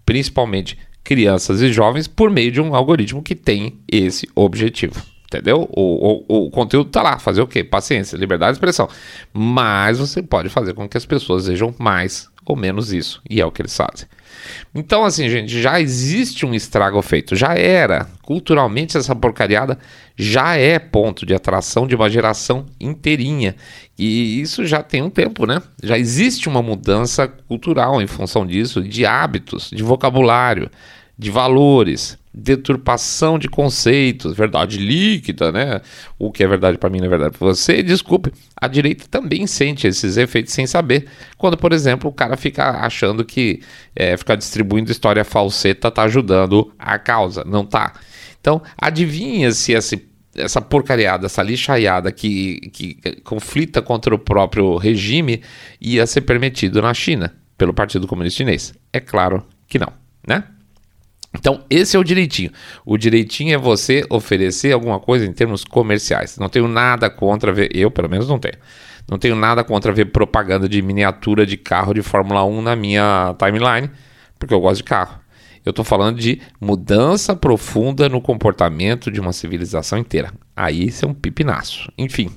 principalmente 0.06 0.78
crianças 1.04 1.62
e 1.62 1.72
jovens, 1.72 2.08
por 2.08 2.30
meio 2.32 2.52
de 2.52 2.62
um 2.62 2.76
algoritmo 2.76 3.22
que 3.22 3.36
tem 3.36 3.80
esse 3.92 4.28
objetivo. 4.36 5.02
Entendeu? 5.26 5.68
O, 5.72 6.26
o, 6.28 6.46
o 6.46 6.52
conteúdo 6.52 6.88
está 6.88 7.02
lá. 7.02 7.18
Fazer 7.18 7.42
o 7.42 7.48
quê? 7.48 7.64
Paciência, 7.64 8.16
liberdade 8.16 8.52
de 8.52 8.58
expressão. 8.58 8.88
Mas 9.34 9.98
você 9.98 10.22
pode 10.22 10.48
fazer 10.50 10.74
com 10.74 10.88
que 10.88 10.96
as 10.96 11.06
pessoas 11.06 11.48
vejam 11.48 11.74
mais 11.80 12.30
ou 12.46 12.56
menos 12.56 12.94
isso. 12.94 13.22
E 13.28 13.42
é 13.42 13.46
o 13.46 13.52
que 13.52 13.62
eles 13.64 13.76
fazem. 13.76 14.08
Então, 14.74 15.04
assim, 15.04 15.30
gente, 15.30 15.62
já 15.62 15.80
existe 15.80 16.46
um 16.46 16.54
estrago 16.54 17.02
feito. 17.02 17.36
Já 17.36 17.56
era. 17.56 18.08
Culturalmente, 18.22 18.98
essa 18.98 19.16
porcariada 19.16 19.78
já 20.16 20.56
é 20.56 20.80
ponto 20.80 21.26
de 21.26 21.34
atração 21.34 21.86
de 21.88 21.96
uma 21.96 22.10
geração 22.10 22.66
inteirinha. 22.80 23.56
E 23.98 24.42
isso 24.42 24.66
já 24.66 24.82
tem 24.82 25.02
um 25.02 25.10
tempo, 25.10 25.46
né? 25.46 25.62
Já 25.82 25.98
existe 25.98 26.48
uma 26.48 26.62
mudança 26.62 27.28
cultural 27.28 28.02
em 28.02 28.08
função 28.08 28.46
disso, 28.46 28.82
de 28.82 29.06
hábitos, 29.06 29.70
de 29.70 29.84
vocabulário, 29.84 30.70
de 31.18 31.30
valores 31.30 32.18
deturpação 32.34 33.38
de 33.38 33.48
conceitos, 33.48 34.36
verdade 34.36 34.80
líquida, 34.80 35.52
né? 35.52 35.82
O 36.18 36.32
que 36.32 36.44
é 36.44 36.48
verdade 36.48 36.78
para 36.80 36.90
mim 36.90 36.98
não 36.98 37.06
é 37.06 37.10
verdade 37.10 37.38
para 37.38 37.48
você. 37.48 37.84
Desculpe, 37.84 38.34
a 38.56 38.68
direita 38.68 39.06
também 39.10 39.46
sente 39.46 39.86
esses 39.86 40.18
efeitos 40.18 40.52
sem 40.52 40.66
saber. 40.66 41.08
Quando, 41.38 41.56
por 41.56 41.72
exemplo, 41.72 42.10
o 42.10 42.14
cara 42.14 42.36
fica 42.36 42.72
achando 42.84 43.24
que 43.24 43.62
é, 43.96 44.18
ficar 44.18 44.36
distribuindo 44.36 44.92
história 44.92 45.24
falseta 45.24 45.92
tá 45.92 46.04
ajudando 46.04 46.74
a 46.80 46.98
causa. 46.98 47.44
Não 47.46 47.64
tá. 47.64 47.94
Então, 48.42 48.62
adivinha 48.78 49.52
se 49.52 49.74
esse 49.74 50.12
essa 50.36 50.60
porcariada, 50.60 51.28
essa 51.28 51.44
lixaiada 51.44 52.12
que, 52.12 52.72
que 52.74 52.96
conflita 53.24 53.84
contra 53.84 54.16
o 54.16 54.18
próprio 54.18 54.78
regime 54.78 55.44
ia 55.80 56.08
ser 56.08 56.22
permitido 56.22 56.82
na 56.82 56.92
China 56.92 57.36
pelo 57.56 57.72
Partido 57.72 58.08
Comunista 58.08 58.38
Chinês? 58.38 58.74
É 58.92 59.00
claro 59.00 59.46
que 59.68 59.78
não, 59.78 59.94
né? 60.28 60.44
Então, 61.36 61.64
esse 61.70 61.96
é 61.98 62.00
o 62.00 62.04
direitinho. 62.04 62.52
O 62.86 62.98
direitinho 62.98 63.56
é 63.56 63.58
você 63.58 64.06
oferecer 64.10 64.72
alguma 64.72 65.00
coisa 65.00 65.26
em 65.26 65.34
termos 65.34 65.64
comerciais. 65.64 66.38
Não 66.38 66.48
tenho 66.48 66.68
nada 66.68 67.10
contra 67.10 67.52
ver, 67.52 67.70
eu 67.76 67.90
pelo 67.90 68.10
menos 68.10 68.28
não 68.28 68.38
tenho. 68.38 68.58
Não 69.10 69.18
tenho 69.18 69.36
nada 69.36 69.64
contra 69.64 69.92
ver 69.92 70.06
propaganda 70.06 70.70
de 70.70 70.82
miniatura 70.82 71.46
de 71.46 71.58
carro 71.58 71.94
de 71.94 72.02
Fórmula 72.02 72.44
1 72.46 72.62
na 72.62 72.76
minha 72.76 73.36
timeline, 73.38 73.90
porque 74.40 74.54
eu 74.54 74.62
gosto 74.62 74.78
de 74.78 74.84
carro. 74.84 75.20
Eu 75.66 75.72
estou 75.72 75.84
falando 75.84 76.20
de 76.20 76.42
mudança 76.60 77.36
profunda 77.36 78.08
no 78.10 78.22
comportamento 78.22 79.10
de 79.10 79.20
uma 79.20 79.34
civilização 79.34 79.98
inteira. 79.98 80.32
Aí 80.56 80.88
isso 80.88 81.06
é 81.06 81.08
um 81.08 81.14
pipinaço. 81.14 81.92
Enfim, 81.98 82.30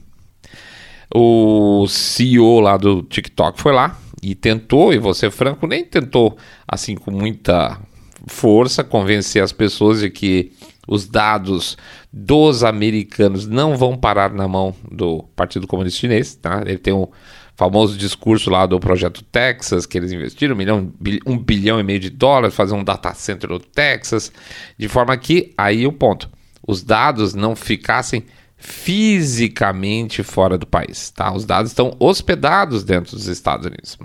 o 1.14 1.87
CEO 1.88 2.61
lá 2.61 2.76
do 2.76 3.02
TikTok 3.02 3.61
foi 3.61 3.72
lá 3.72 3.98
e 4.22 4.35
tentou, 4.35 4.92
e 4.92 4.98
você 4.98 5.30
franco, 5.30 5.66
nem 5.66 5.85
tentou 5.85 6.37
assim 6.66 6.94
com 6.94 7.11
muita 7.11 7.78
força 8.27 8.83
convencer 8.83 9.43
as 9.43 9.53
pessoas 9.53 10.01
de 10.01 10.11
que 10.11 10.53
os 10.87 11.07
dados 11.07 11.77
dos 12.12 12.62
americanos 12.62 13.47
não 13.47 13.77
vão 13.77 13.97
parar 13.97 14.33
na 14.33 14.47
mão 14.47 14.75
do 14.91 15.25
Partido 15.35 15.67
Comunista 15.67 16.01
Chinês. 16.01 16.35
Tá? 16.35 16.62
Ele 16.65 16.79
tem 16.79 16.93
o 16.93 17.11
famoso 17.57 17.97
discurso 17.97 18.51
lá 18.51 18.67
do 18.67 18.79
projeto 18.79 19.25
Texas, 19.25 19.87
que 19.87 19.99
eles 19.99 20.12
investiram 20.12 20.55
um, 20.55 20.59
milhão, 20.59 20.93
um 21.27 21.39
bilhão 21.39 21.81
e 21.81 21.83
meio 21.83 21.99
de 21.99 22.11
dólares, 22.11 22.55
fazer 22.55 22.75
um 22.75 22.85
data 22.85 23.12
center 23.15 23.51
no 23.51 23.59
Texas, 23.59 24.31
de 24.79 24.89
forma 24.89 25.17
que, 25.17 25.53
aí 25.57 25.87
o 25.87 25.93
ponto, 25.93 26.31
os 26.67 26.83
dados 26.83 27.35
não 27.35 27.57
ficassem 27.57 28.25
fisicamente 28.59 30.23
fora 30.23 30.57
do 30.57 30.66
país, 30.66 31.11
tá? 31.11 31.33
Os 31.33 31.45
dados 31.45 31.71
estão 31.71 31.95
hospedados 32.01 32.83
dentro 32.83 33.16
dos 33.16 33.27
Estados 33.27 33.66
Unidos, 33.66 33.99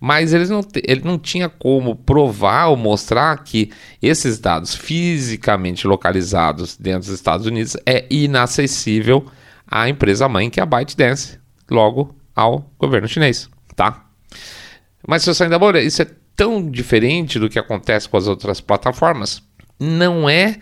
mas 0.00 0.32
eles 0.32 0.48
não, 0.48 0.60
ele 0.82 1.02
não 1.04 1.18
tinha 1.18 1.48
como 1.48 1.94
provar 1.94 2.68
ou 2.68 2.76
mostrar 2.76 3.36
que 3.44 3.70
esses 4.00 4.38
dados 4.38 4.74
fisicamente 4.74 5.86
localizados 5.86 6.76
dentro 6.76 7.00
dos 7.00 7.10
Estados 7.10 7.46
Unidos 7.46 7.76
é 7.84 8.06
inacessível 8.10 9.26
à 9.66 9.88
empresa 9.88 10.28
mãe 10.28 10.48
que 10.48 10.58
é 10.58 10.62
a 10.62 10.66
ByteDance, 10.66 11.38
logo 11.70 12.14
ao 12.34 12.70
governo 12.78 13.06
chinês, 13.06 13.48
tá? 13.76 14.06
Mas 15.06 15.22
se 15.22 15.32
você 15.32 15.44
ainda 15.44 15.62
olha, 15.62 15.80
isso 15.80 16.00
é 16.02 16.06
tão 16.34 16.70
diferente 16.70 17.38
do 17.38 17.48
que 17.48 17.58
acontece 17.58 18.08
com 18.08 18.16
as 18.16 18.26
outras 18.26 18.60
plataformas, 18.60 19.42
não 19.78 20.28
é 20.28 20.56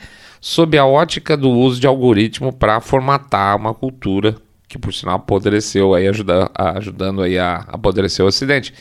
sob 0.47 0.79
a 0.79 0.87
ótica 0.87 1.37
do 1.37 1.51
uso 1.51 1.81
de 1.81 1.89
algoritmo 1.89 2.53
para 2.53 2.81
formatar 2.81 3.57
uma 3.57 3.75
cultura 3.75 4.37
que 4.69 4.79
por 4.79 4.95
sinal 4.95 5.17
apodreceu 5.17 5.93
aí 5.93 6.07
ajuda, 6.07 6.49
ajudando 6.55 7.23
aí 7.23 7.37
a 7.37 7.65
apodrecer 7.67 8.25
o 8.25 8.29
Ocidente, 8.29 8.73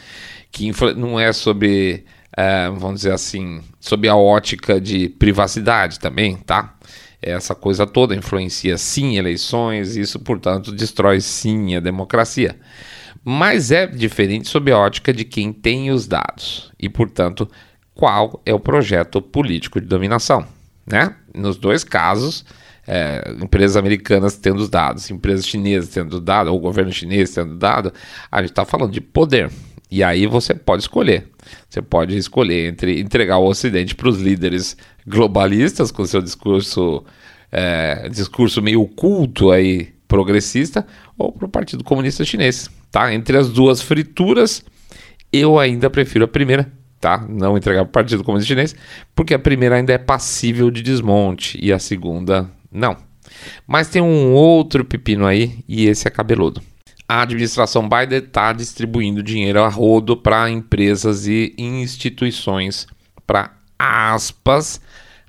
que 0.52 0.72
não 0.96 1.20
é 1.20 1.34
sobre 1.34 2.06
é, 2.38 2.70
vamos 2.70 2.98
dizer 2.98 3.14
assim, 3.14 3.64
sob 3.80 4.08
a 4.08 4.16
ótica 4.16 4.80
de 4.80 5.10
privacidade 5.10 6.00
também, 6.00 6.36
tá? 6.36 6.76
essa 7.20 7.56
coisa 7.56 7.88
toda 7.88 8.16
influencia 8.16 8.78
sim 8.78 9.18
eleições, 9.18 9.96
isso, 9.96 10.20
portanto, 10.20 10.72
destrói 10.72 11.20
sim 11.20 11.76
a 11.76 11.80
democracia. 11.80 12.60
Mas 13.24 13.72
é 13.72 13.88
diferente 13.88 14.50
sob 14.50 14.72
a 14.72 14.78
ótica 14.78 15.12
de 15.12 15.26
quem 15.26 15.52
tem 15.52 15.90
os 15.90 16.06
dados 16.06 16.72
e, 16.80 16.88
portanto, 16.88 17.50
qual 17.96 18.40
é 18.46 18.54
o 18.54 18.60
projeto 18.60 19.20
político 19.20 19.82
de 19.82 19.88
dominação. 19.88 20.46
Né? 20.86 21.16
Nos 21.36 21.58
dois 21.58 21.84
casos, 21.84 22.46
é, 22.88 23.36
empresas 23.42 23.78
americanas 23.78 24.38
tendo 24.38 24.60
os 24.60 24.70
dados, 24.70 25.10
empresas 25.10 25.48
chinesas 25.48 25.90
tendo 25.90 26.20
dados, 26.20 26.52
ou 26.52 26.60
governo 26.60 26.92
chinês 26.92 27.34
tendo 27.34 27.56
dado, 27.56 27.92
a 28.32 28.42
gente 28.42 28.52
está 28.52 28.66
falando 28.66 28.92
de 28.92 29.02
poder. 29.02 29.50
E 29.90 30.04
aí 30.04 30.28
você 30.28 30.54
pode 30.54 30.84
escolher. 30.84 31.28
Você 31.70 31.82
pode 31.82 32.18
escolher 32.18 32.68
entre 32.68 33.00
entregar 33.00 33.38
o 33.38 33.48
Ocidente 33.48 33.96
para 33.96 34.10
os 34.10 34.20
líderes 34.20 34.76
globalistas 35.06 35.92
com 35.92 36.06
seu 36.06 36.22
discurso, 36.22 37.04
é, 37.52 38.10
discurso 38.10 38.62
meio 38.62 38.86
culto 38.88 39.52
aí 39.52 39.94
progressista, 40.08 40.86
ou 41.18 41.32
para 41.32 41.46
o 41.46 41.50
Partido 41.50 41.84
Comunista 41.84 42.24
Chinês. 42.24 42.70
Tá? 42.92 43.14
Entre 43.14 43.38
as 43.38 43.50
duas 43.50 43.82
frituras, 43.82 44.64
eu 45.32 45.60
ainda 45.60 45.90
prefiro 45.90 46.26
a 46.26 46.28
primeira, 46.28 46.72
tá? 47.06 47.24
Não 47.30 47.56
entregar 47.56 47.84
para 47.84 47.90
o 47.90 47.92
Partido 47.92 48.24
Comunista 48.24 48.48
Chinês, 48.48 48.76
porque 49.14 49.36
a 49.36 49.40
primeira 49.40 49.76
ainda 49.76 49.94
é 49.94 49.98
passível 50.00 50.72
de 50.72 50.82
desmonte 50.82 51.56
e 51.62 51.72
a 51.72 51.78
segunda 51.78 52.50
não. 52.72 52.98
Mas 53.68 53.90
tem 53.90 54.02
um 54.02 54.34
outro 54.34 54.84
pepino 54.84 55.28
aí 55.28 55.60
e 55.68 55.86
esse 55.86 56.08
é 56.08 56.10
cabeludo. 56.10 56.64
A 57.08 57.22
administração 57.22 57.88
Biden 57.88 58.18
está 58.18 58.52
distribuindo 58.54 59.22
dinheiro 59.22 59.62
a 59.62 59.70
rodo 59.70 60.18
para 60.18 60.50
empresas 60.50 61.28
e 61.28 61.54
instituições 61.60 62.88
para 63.28 63.52
aspas 63.78 64.82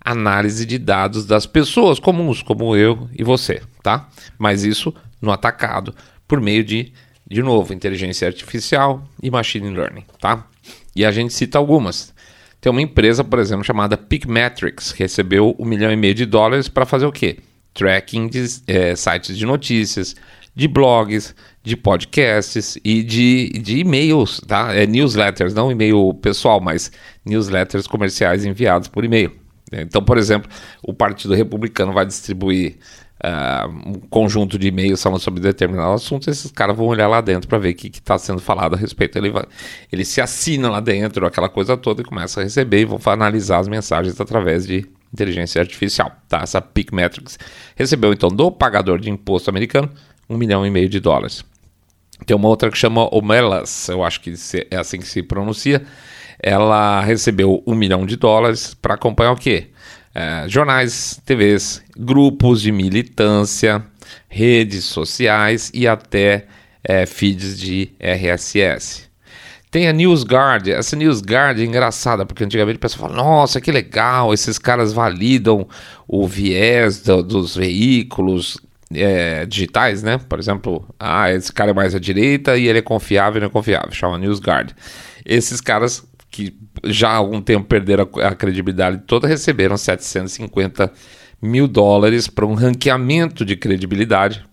análise 0.03 0.65
de 0.65 0.79
dados 0.79 1.27
das 1.27 1.45
pessoas 1.45 1.99
comuns 1.99 2.41
como 2.41 2.75
eu 2.75 3.07
e 3.13 3.23
você, 3.23 3.61
tá? 3.83 4.09
Mas 4.39 4.65
isso 4.65 4.95
no 5.21 5.31
atacado 5.31 5.95
por 6.27 6.41
meio 6.41 6.65
de 6.65 6.91
de 7.29 7.43
novo 7.43 7.75
inteligência 7.75 8.29
artificial 8.29 9.07
e 9.23 9.31
machine 9.31 9.69
learning, 9.69 10.05
tá? 10.19 10.47
E 10.97 11.05
a 11.05 11.11
gente 11.13 11.33
cita 11.35 11.59
algumas. 11.59 12.15
Tem 12.61 12.73
uma 12.73 12.81
empresa, 12.81 13.23
por 13.23 13.39
exemplo, 13.39 13.63
chamada 13.63 14.01
Metrics, 14.27 14.93
que 14.93 15.03
recebeu 15.03 15.55
um 15.59 15.65
milhão 15.65 15.93
e 15.93 15.97
meio 15.97 16.15
de 16.15 16.25
dólares 16.25 16.69
para 16.69 16.87
fazer 16.87 17.05
o 17.05 17.13
quê? 17.13 17.37
Tracking 17.75 18.29
de 18.29 18.45
é, 18.67 18.97
sites 18.97 19.37
de 19.37 19.45
notícias, 19.45 20.17
de 20.55 20.67
blogs, 20.67 21.35
de 21.63 21.77
podcasts 21.77 22.79
e 22.83 23.03
de, 23.03 23.51
de 23.61 23.81
e-mails, 23.81 24.41
tá? 24.49 24.73
É 24.75 24.87
newsletters, 24.87 25.53
não 25.53 25.71
e-mail 25.71 26.15
pessoal, 26.15 26.61
mas 26.61 26.91
newsletters 27.25 27.87
comerciais 27.87 28.47
enviados 28.47 28.89
por 28.89 29.05
e-mail. 29.05 29.33
Então, 29.73 30.03
por 30.03 30.17
exemplo, 30.17 30.51
o 30.83 30.95
Partido 30.95 31.35
Republicano 31.35 31.93
vai 31.93 32.07
distribuir 32.07 32.77
uh, 33.25 33.69
um 33.89 33.95
conjunto 34.09 34.59
de 34.59 34.69
e-mails 34.69 35.03
falando 35.03 35.21
sobre 35.21 35.41
determinado 35.41 35.93
assunto, 35.93 36.31
esses 36.31 36.51
caras 36.51 36.77
vão 36.77 36.87
olhar 36.87 37.09
lá 37.09 37.21
dentro 37.21 37.49
para 37.49 37.59
ver 37.59 37.71
o 37.71 37.75
que 37.75 37.89
está 37.89 38.19
sendo 38.19 38.41
falado 38.41 38.75
a 38.75 38.77
respeito. 38.77 39.17
Ele, 39.17 39.31
vai, 39.31 39.45
ele 39.93 40.05
se 40.05 40.21
assina 40.21 40.71
lá 40.71 40.81
dentro, 40.81 41.27
aquela 41.27 41.49
coisa 41.49 41.77
toda, 41.77 42.03
e 42.03 42.05
começa 42.05 42.41
a 42.41 42.45
receber 42.45 42.81
e 42.81 42.85
vão 42.85 43.01
analisar 43.07 43.59
as 43.59 43.69
mensagens 43.69 44.21
através 44.21 44.67
de 44.67 44.87
inteligência 45.13 45.61
artificial. 45.61 46.13
Tá? 46.29 46.41
Essa 46.43 46.61
Peak 46.61 46.95
Metrics 46.95 47.39
recebeu 47.75 48.13
então 48.13 48.29
do 48.29 48.51
pagador 48.51 48.99
de 48.99 49.11
imposto 49.11 49.51
americano 49.51 49.91
um 50.29 50.37
milhão 50.37 50.67
e 50.67 50.71
meio 50.71 50.89
de 50.89 51.01
dólares. 51.01 51.45
Tem 52.25 52.37
uma 52.37 52.49
outra 52.49 52.71
que 52.71 52.79
chama 52.79 53.09
Omelas, 53.15 53.89
eu 53.89 54.03
acho 54.03 54.21
que 54.21 54.33
é 54.71 54.77
assim 54.77 54.99
que 54.99 55.07
se 55.07 55.23
pronuncia. 55.23 55.83
Ela 56.43 57.01
recebeu 57.01 57.63
um 57.67 57.75
milhão 57.75 58.05
de 58.07 58.17
dólares 58.17 58.75
para 58.75 58.95
acompanhar 58.95 59.33
o 59.33 59.37
quê? 59.37 59.71
É, 60.17 60.49
jornais, 60.49 61.21
TVs, 61.27 61.83
grupos 61.95 62.63
de 62.63 62.73
militância, 62.73 63.85
redes 64.31 64.85
sociais 64.85 65.71
e 65.75 65.87
até 65.87 66.47
é, 66.83 67.05
feeds 67.05 67.61
de 67.61 67.91
RSS. 68.01 69.11
Tem 69.71 69.87
a 69.87 69.93
NewsGuard. 69.93 70.73
Essa 70.73 70.97
NewsGuard 70.97 71.61
é 71.61 71.67
engraçada, 71.67 72.25
porque 72.25 72.43
antigamente 72.43 72.79
o 72.79 72.81
pessoal 72.81 73.11
fala: 73.11 73.23
nossa, 73.23 73.61
que 73.61 73.71
legal, 73.71 74.33
esses 74.33 74.59
caras 74.59 74.91
validam 74.91 75.69
o 76.09 76.27
viés 76.27 77.03
do, 77.03 77.23
dos 77.23 77.55
veículos 77.55 78.57
é, 78.95 79.45
digitais, 79.45 80.03
né? 80.03 80.17
Por 80.17 80.39
exemplo, 80.39 80.83
ah, 80.99 81.31
esse 81.31 81.53
cara 81.53 81.73
é 81.73 81.75
mais 81.75 81.95
à 81.95 81.99
direita 81.99 82.57
e 82.57 82.69
ele 82.69 82.79
é 82.79 82.83
confiável 82.83 83.37
e 83.37 83.41
não 83.41 83.49
é 83.49 83.51
confiável. 83.51 83.93
Chama 83.93 84.17
NewsGuard. 84.17 84.75
Esses 85.27 85.61
caras 85.61 86.03
que 86.37 86.55
já 86.85 87.09
há 87.09 87.15
algum 87.15 87.41
tempo 87.41 87.67
perderam 87.67 88.07
a, 88.17 88.29
a 88.29 88.35
credibilidade 88.35 88.99
toda, 89.07 89.27
receberam 89.27 89.75
750 89.75 90.93
mil 91.41 91.67
dólares 91.67 92.29
para 92.29 92.45
um 92.45 92.53
ranqueamento 92.53 93.43
de 93.43 93.57
credibilidade 93.57 94.45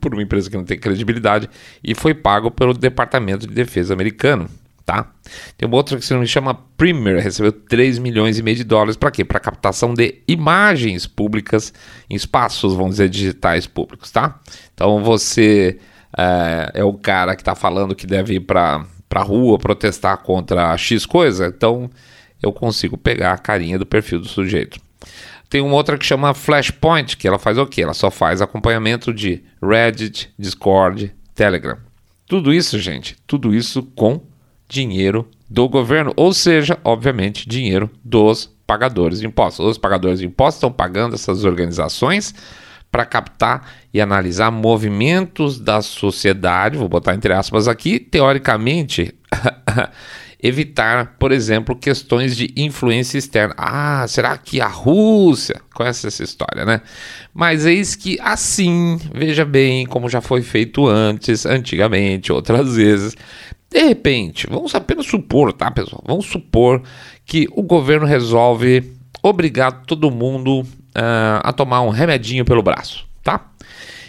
por 0.00 0.12
uma 0.12 0.22
empresa 0.22 0.50
que 0.50 0.56
não 0.56 0.64
tem 0.64 0.76
credibilidade 0.76 1.48
e 1.82 1.94
foi 1.94 2.14
pago 2.14 2.50
pelo 2.50 2.74
Departamento 2.74 3.46
de 3.46 3.54
Defesa 3.54 3.94
americano. 3.94 4.48
Tá? 4.84 5.12
Tem 5.56 5.66
uma 5.66 5.76
outra 5.76 5.96
que 5.96 6.04
se 6.04 6.26
chama 6.26 6.58
Premier, 6.76 7.22
recebeu 7.22 7.52
3 7.52 7.98
milhões 8.00 8.38
e 8.38 8.42
meio 8.42 8.56
de 8.56 8.64
dólares 8.64 8.96
para 8.96 9.10
quê? 9.10 9.24
Para 9.24 9.40
captação 9.40 9.94
de 9.94 10.20
imagens 10.28 11.06
públicas 11.06 11.72
em 12.10 12.16
espaços, 12.16 12.74
vamos 12.74 12.90
dizer, 12.90 13.08
digitais 13.08 13.66
públicos, 13.66 14.10
tá? 14.10 14.38
Então 14.74 15.02
você 15.02 15.78
é, 16.18 16.72
é 16.74 16.84
o 16.84 16.92
cara 16.92 17.34
que 17.34 17.40
está 17.40 17.54
falando 17.54 17.94
que 17.94 18.06
deve 18.06 18.34
ir 18.34 18.40
para 18.40 18.84
pra 19.14 19.22
rua 19.22 19.60
protestar 19.60 20.18
contra 20.18 20.76
X 20.76 21.06
coisa, 21.06 21.46
então 21.46 21.88
eu 22.42 22.52
consigo 22.52 22.98
pegar 22.98 23.32
a 23.32 23.38
carinha 23.38 23.78
do 23.78 23.86
perfil 23.86 24.18
do 24.18 24.26
sujeito. 24.26 24.80
Tem 25.48 25.60
uma 25.60 25.76
outra 25.76 25.96
que 25.96 26.04
chama 26.04 26.34
Flashpoint, 26.34 27.16
que 27.16 27.28
ela 27.28 27.38
faz 27.38 27.56
o 27.56 27.64
quê? 27.64 27.82
Ela 27.82 27.94
só 27.94 28.10
faz 28.10 28.42
acompanhamento 28.42 29.14
de 29.14 29.44
Reddit, 29.62 30.34
Discord, 30.36 31.14
Telegram. 31.32 31.76
Tudo 32.26 32.52
isso, 32.52 32.76
gente, 32.80 33.16
tudo 33.24 33.54
isso 33.54 33.84
com 33.94 34.20
dinheiro 34.68 35.28
do 35.48 35.68
governo, 35.68 36.12
ou 36.16 36.34
seja, 36.34 36.76
obviamente, 36.82 37.48
dinheiro 37.48 37.88
dos 38.02 38.52
pagadores 38.66 39.20
de 39.20 39.26
impostos. 39.28 39.64
Os 39.64 39.78
pagadores 39.78 40.18
de 40.18 40.26
impostos 40.26 40.56
estão 40.56 40.72
pagando 40.72 41.14
essas 41.14 41.44
organizações 41.44 42.34
para 42.94 43.04
captar 43.04 43.72
e 43.92 44.00
analisar 44.00 44.52
movimentos 44.52 45.58
da 45.58 45.82
sociedade, 45.82 46.78
vou 46.78 46.88
botar 46.88 47.12
entre 47.12 47.32
aspas 47.32 47.66
aqui, 47.66 47.98
teoricamente, 47.98 49.12
evitar, 50.40 51.16
por 51.18 51.32
exemplo, 51.32 51.74
questões 51.74 52.36
de 52.36 52.54
influência 52.56 53.18
externa. 53.18 53.52
Ah, 53.58 54.06
será 54.06 54.38
que 54.38 54.60
a 54.60 54.68
Rússia 54.68 55.60
conhece 55.74 56.06
essa 56.06 56.22
história, 56.22 56.64
né? 56.64 56.82
Mas 57.34 57.66
eis 57.66 57.96
que 57.96 58.16
assim, 58.20 58.96
veja 59.12 59.44
bem, 59.44 59.86
como 59.86 60.08
já 60.08 60.20
foi 60.20 60.42
feito 60.42 60.86
antes, 60.86 61.44
antigamente, 61.44 62.32
outras 62.32 62.76
vezes, 62.76 63.16
de 63.68 63.82
repente, 63.82 64.46
vamos 64.48 64.72
apenas 64.72 65.06
supor, 65.06 65.52
tá, 65.52 65.68
pessoal? 65.68 66.04
Vamos 66.06 66.26
supor 66.26 66.80
que 67.26 67.48
o 67.56 67.62
governo 67.64 68.06
resolve 68.06 68.94
obrigar 69.20 69.82
todo 69.84 70.12
mundo 70.12 70.64
uh, 70.96 71.40
a 71.42 71.52
tomar 71.52 71.82
um 71.82 71.90
remedinho 71.90 72.44
pelo 72.44 72.62
braço, 72.62 73.06
tá? 73.22 73.50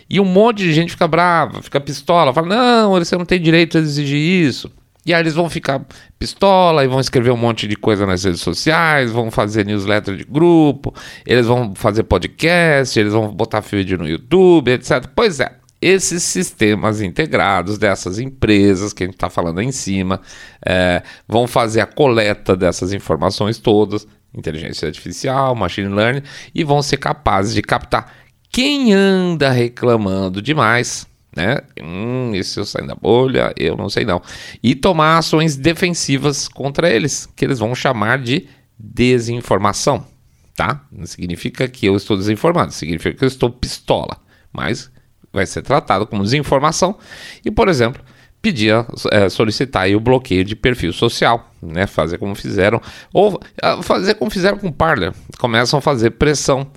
E 0.10 0.20
um 0.20 0.26
monte 0.26 0.60
de 0.60 0.74
gente 0.74 0.92
fica 0.92 1.08
brava, 1.08 1.62
fica 1.62 1.80
pistola, 1.80 2.34
fala: 2.34 2.48
não, 2.48 2.92
você 2.92 3.18
não 3.18 3.26
tem 3.26 3.42
direito 3.42 3.78
a 3.78 3.82
exigir 3.82 4.20
isso. 4.20 4.72
E 5.06 5.14
aí 5.14 5.22
eles 5.22 5.36
vão 5.36 5.48
ficar 5.50 5.86
pistola 6.18 6.84
e 6.84 6.88
vão 6.88 7.00
escrever 7.00 7.30
um 7.30 7.38
monte 7.38 7.68
de 7.68 7.76
coisa 7.76 8.08
nas 8.08 8.24
redes 8.24 8.42
sociais, 8.42 9.12
vão 9.12 9.30
fazer 9.30 9.64
newsletter 9.64 10.16
de 10.16 10.24
grupo, 10.24 10.92
eles 11.26 11.46
vão 11.46 11.76
fazer 11.76 12.04
podcast, 12.04 13.00
eles 13.00 13.14
vão 13.14 13.32
botar 13.32 13.60
vídeo 13.60 14.00
no 14.00 14.08
YouTube, 14.08 14.72
etc. 14.72 15.06
Pois 15.16 15.40
é, 15.40 15.58
esses 15.80 16.24
sistemas 16.24 17.02
integrados 17.02 17.78
dessas 17.78 18.18
empresas 18.18 18.94
que 18.94 19.04
a 19.04 19.06
gente 19.06 19.16
está 19.16 19.30
falando 19.30 19.60
aí 19.60 19.68
em 19.68 19.72
cima 19.72 20.20
é, 20.66 21.04
vão 21.28 21.46
fazer 21.46 21.82
a 21.82 21.86
coleta 21.86 22.56
dessas 22.56 22.92
informações 22.92 23.60
todas 23.60 24.08
inteligência 24.36 24.88
artificial, 24.88 25.56
machine 25.56 25.88
learning, 25.88 26.24
e 26.54 26.64
vão 26.64 26.82
ser 26.82 26.98
capazes 26.98 27.54
de 27.54 27.62
captar 27.62 28.26
quem 28.56 28.94
anda 28.94 29.52
reclamando 29.52 30.42
demais, 30.42 31.06
né? 31.36 31.60
Hum, 31.84 32.32
isso 32.34 32.62
eu 32.62 32.66
saio 32.66 32.88
da 32.88 32.96
bolha, 32.96 33.54
eu 33.58 33.76
não 33.76 33.90
sei 33.90 34.06
não. 34.06 34.22
E 34.64 34.74
tomar 34.74 35.18
ações 35.18 35.58
defensivas 35.58 36.48
contra 36.48 36.90
eles, 36.90 37.28
que 37.36 37.44
eles 37.44 37.60
vão 37.60 37.76
chamar 37.76 38.18
de 38.20 38.48
desinformação, 38.80 40.08
tá? 40.56 40.86
Não 40.90 41.06
significa 41.06 41.68
que 41.68 41.86
eu 41.86 41.98
estou 41.98 42.16
desinformado, 42.16 42.72
significa 42.72 43.18
que 43.18 43.26
eu 43.26 43.28
estou 43.28 43.50
pistola, 43.50 44.18
mas 44.54 44.90
vai 45.34 45.46
ser 45.46 45.62
tratado 45.62 46.08
como 46.08 46.24
desinformação. 46.24 46.98
E, 47.44 47.52
por 47.52 47.68
exemplo, 47.68 48.02
pedia, 48.46 48.86
é, 49.12 49.28
solicitar 49.28 49.90
o 49.90 50.00
bloqueio 50.00 50.46
de 50.46 50.56
perfil 50.56 50.94
social, 50.94 51.52
né? 51.64 51.88
Fazer 51.88 52.20
como 52.20 52.36
fizeram, 52.36 52.80
ou 53.12 53.42
fazer 53.82 54.14
como 54.14 54.30
fizeram 54.30 54.60
com 54.60 54.68
o 54.68 54.72
Parler. 54.72 55.12
Começam 55.40 55.80
a 55.80 55.82
fazer 55.82 56.12
pressão 56.12 56.68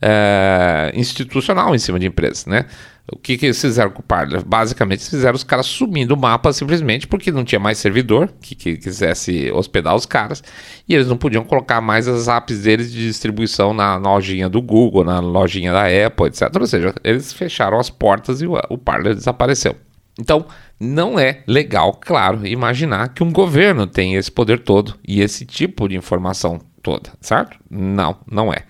é, 0.00 0.90
institucional 0.94 1.74
em 1.74 1.78
cima 1.78 1.98
de 1.98 2.06
empresas, 2.06 2.46
né? 2.46 2.64
O 3.12 3.18
que, 3.18 3.36
que 3.36 3.44
eles 3.44 3.60
fizeram 3.60 3.90
com 3.90 4.00
o 4.00 4.02
Parler? 4.02 4.42
Basicamente, 4.42 5.04
fizeram 5.04 5.34
os 5.34 5.44
caras 5.44 5.66
sumindo 5.66 6.14
o 6.14 6.16
mapa 6.16 6.50
simplesmente 6.50 7.06
porque 7.06 7.30
não 7.30 7.44
tinha 7.44 7.58
mais 7.58 7.76
servidor 7.76 8.32
que, 8.40 8.54
que, 8.54 8.78
quisesse 8.78 9.52
hospedar 9.52 9.94
os 9.94 10.06
caras 10.06 10.42
e 10.88 10.94
eles 10.94 11.08
não 11.08 11.18
podiam 11.18 11.44
colocar 11.44 11.82
mais 11.82 12.08
as 12.08 12.26
apps 12.26 12.62
deles 12.62 12.90
de 12.90 13.06
distribuição 13.06 13.74
na 13.74 13.96
lojinha 13.96 14.48
do 14.48 14.62
Google, 14.62 15.04
na 15.04 15.20
lojinha 15.20 15.74
da 15.74 15.84
Apple, 16.06 16.28
etc. 16.28 16.50
Ou 16.58 16.66
seja, 16.66 16.94
eles 17.04 17.34
fecharam 17.34 17.78
as 17.78 17.90
portas 17.90 18.40
e 18.40 18.46
o, 18.46 18.54
o 18.70 18.78
Parler 18.78 19.14
desapareceu. 19.14 19.76
Então, 20.18 20.46
não 20.80 21.18
é 21.18 21.42
legal, 21.46 21.92
claro, 21.94 22.46
imaginar 22.46 23.08
que 23.10 23.22
um 23.22 23.32
governo 23.32 23.86
tem 23.86 24.14
esse 24.14 24.30
poder 24.30 24.60
todo 24.60 24.96
e 25.06 25.20
esse 25.20 25.46
tipo 25.46 25.88
de 25.88 25.96
informação 25.96 26.60
toda, 26.82 27.10
certo? 27.20 27.58
Não, 27.70 28.16
não 28.30 28.52
é. 28.52 28.64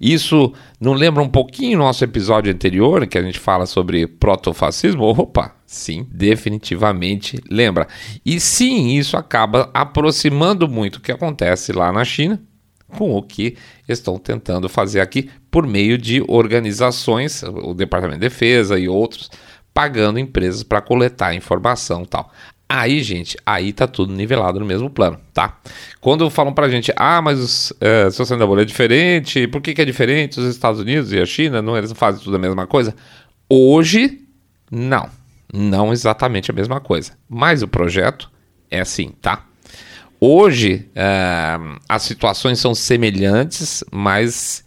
Isso 0.00 0.52
não 0.80 0.92
lembra 0.92 1.22
um 1.22 1.28
pouquinho 1.28 1.78
nosso 1.78 2.04
episódio 2.04 2.52
anterior, 2.52 3.06
que 3.06 3.18
a 3.18 3.22
gente 3.22 3.38
fala 3.38 3.66
sobre 3.66 4.06
protofascismo? 4.06 5.04
Opa, 5.04 5.54
sim, 5.66 6.06
definitivamente 6.10 7.40
lembra. 7.50 7.88
E 8.24 8.38
sim, 8.38 8.96
isso 8.96 9.16
acaba 9.16 9.70
aproximando 9.72 10.68
muito 10.68 10.96
o 10.96 11.00
que 11.00 11.12
acontece 11.12 11.72
lá 11.72 11.92
na 11.92 12.04
China 12.04 12.40
com 12.94 13.12
o 13.16 13.22
que 13.22 13.56
estão 13.88 14.18
tentando 14.18 14.68
fazer 14.68 15.00
aqui 15.00 15.28
por 15.50 15.66
meio 15.66 15.98
de 15.98 16.22
organizações, 16.28 17.42
o 17.42 17.74
Departamento 17.74 18.20
de 18.20 18.28
Defesa 18.28 18.78
e 18.78 18.88
outros, 18.88 19.30
pagando 19.74 20.18
empresas 20.18 20.62
para 20.62 20.80
coletar 20.80 21.34
informação 21.34 22.04
tal. 22.04 22.32
Aí, 22.66 23.02
gente, 23.02 23.36
aí 23.44 23.72
tá 23.72 23.86
tudo 23.86 24.14
nivelado 24.14 24.58
no 24.58 24.64
mesmo 24.64 24.88
plano, 24.88 25.20
tá? 25.34 25.58
Quando 26.00 26.28
falam 26.30 26.52
pra 26.52 26.68
gente, 26.68 26.92
ah, 26.96 27.20
mas 27.20 27.72
é, 27.80 28.04
a 28.04 28.10
situação 28.10 28.38
da 28.38 28.46
bolha 28.46 28.62
é 28.62 28.64
diferente, 28.64 29.46
por 29.48 29.60
que, 29.60 29.74
que 29.74 29.82
é 29.82 29.84
diferente 29.84 30.40
os 30.40 30.46
Estados 30.46 30.80
Unidos 30.80 31.12
e 31.12 31.20
a 31.20 31.26
China? 31.26 31.60
Não, 31.60 31.76
eles 31.76 31.92
fazem 31.92 32.22
tudo 32.22 32.36
a 32.36 32.38
mesma 32.38 32.66
coisa? 32.66 32.94
Hoje, 33.48 34.20
não. 34.70 35.10
Não 35.52 35.92
exatamente 35.92 36.50
a 36.50 36.54
mesma 36.54 36.80
coisa. 36.80 37.12
Mas 37.28 37.62
o 37.62 37.68
projeto 37.68 38.30
é 38.70 38.80
assim, 38.80 39.12
tá? 39.20 39.44
Hoje, 40.18 40.88
é, 40.94 41.58
as 41.86 42.02
situações 42.02 42.58
são 42.58 42.74
semelhantes, 42.74 43.84
mas 43.92 44.63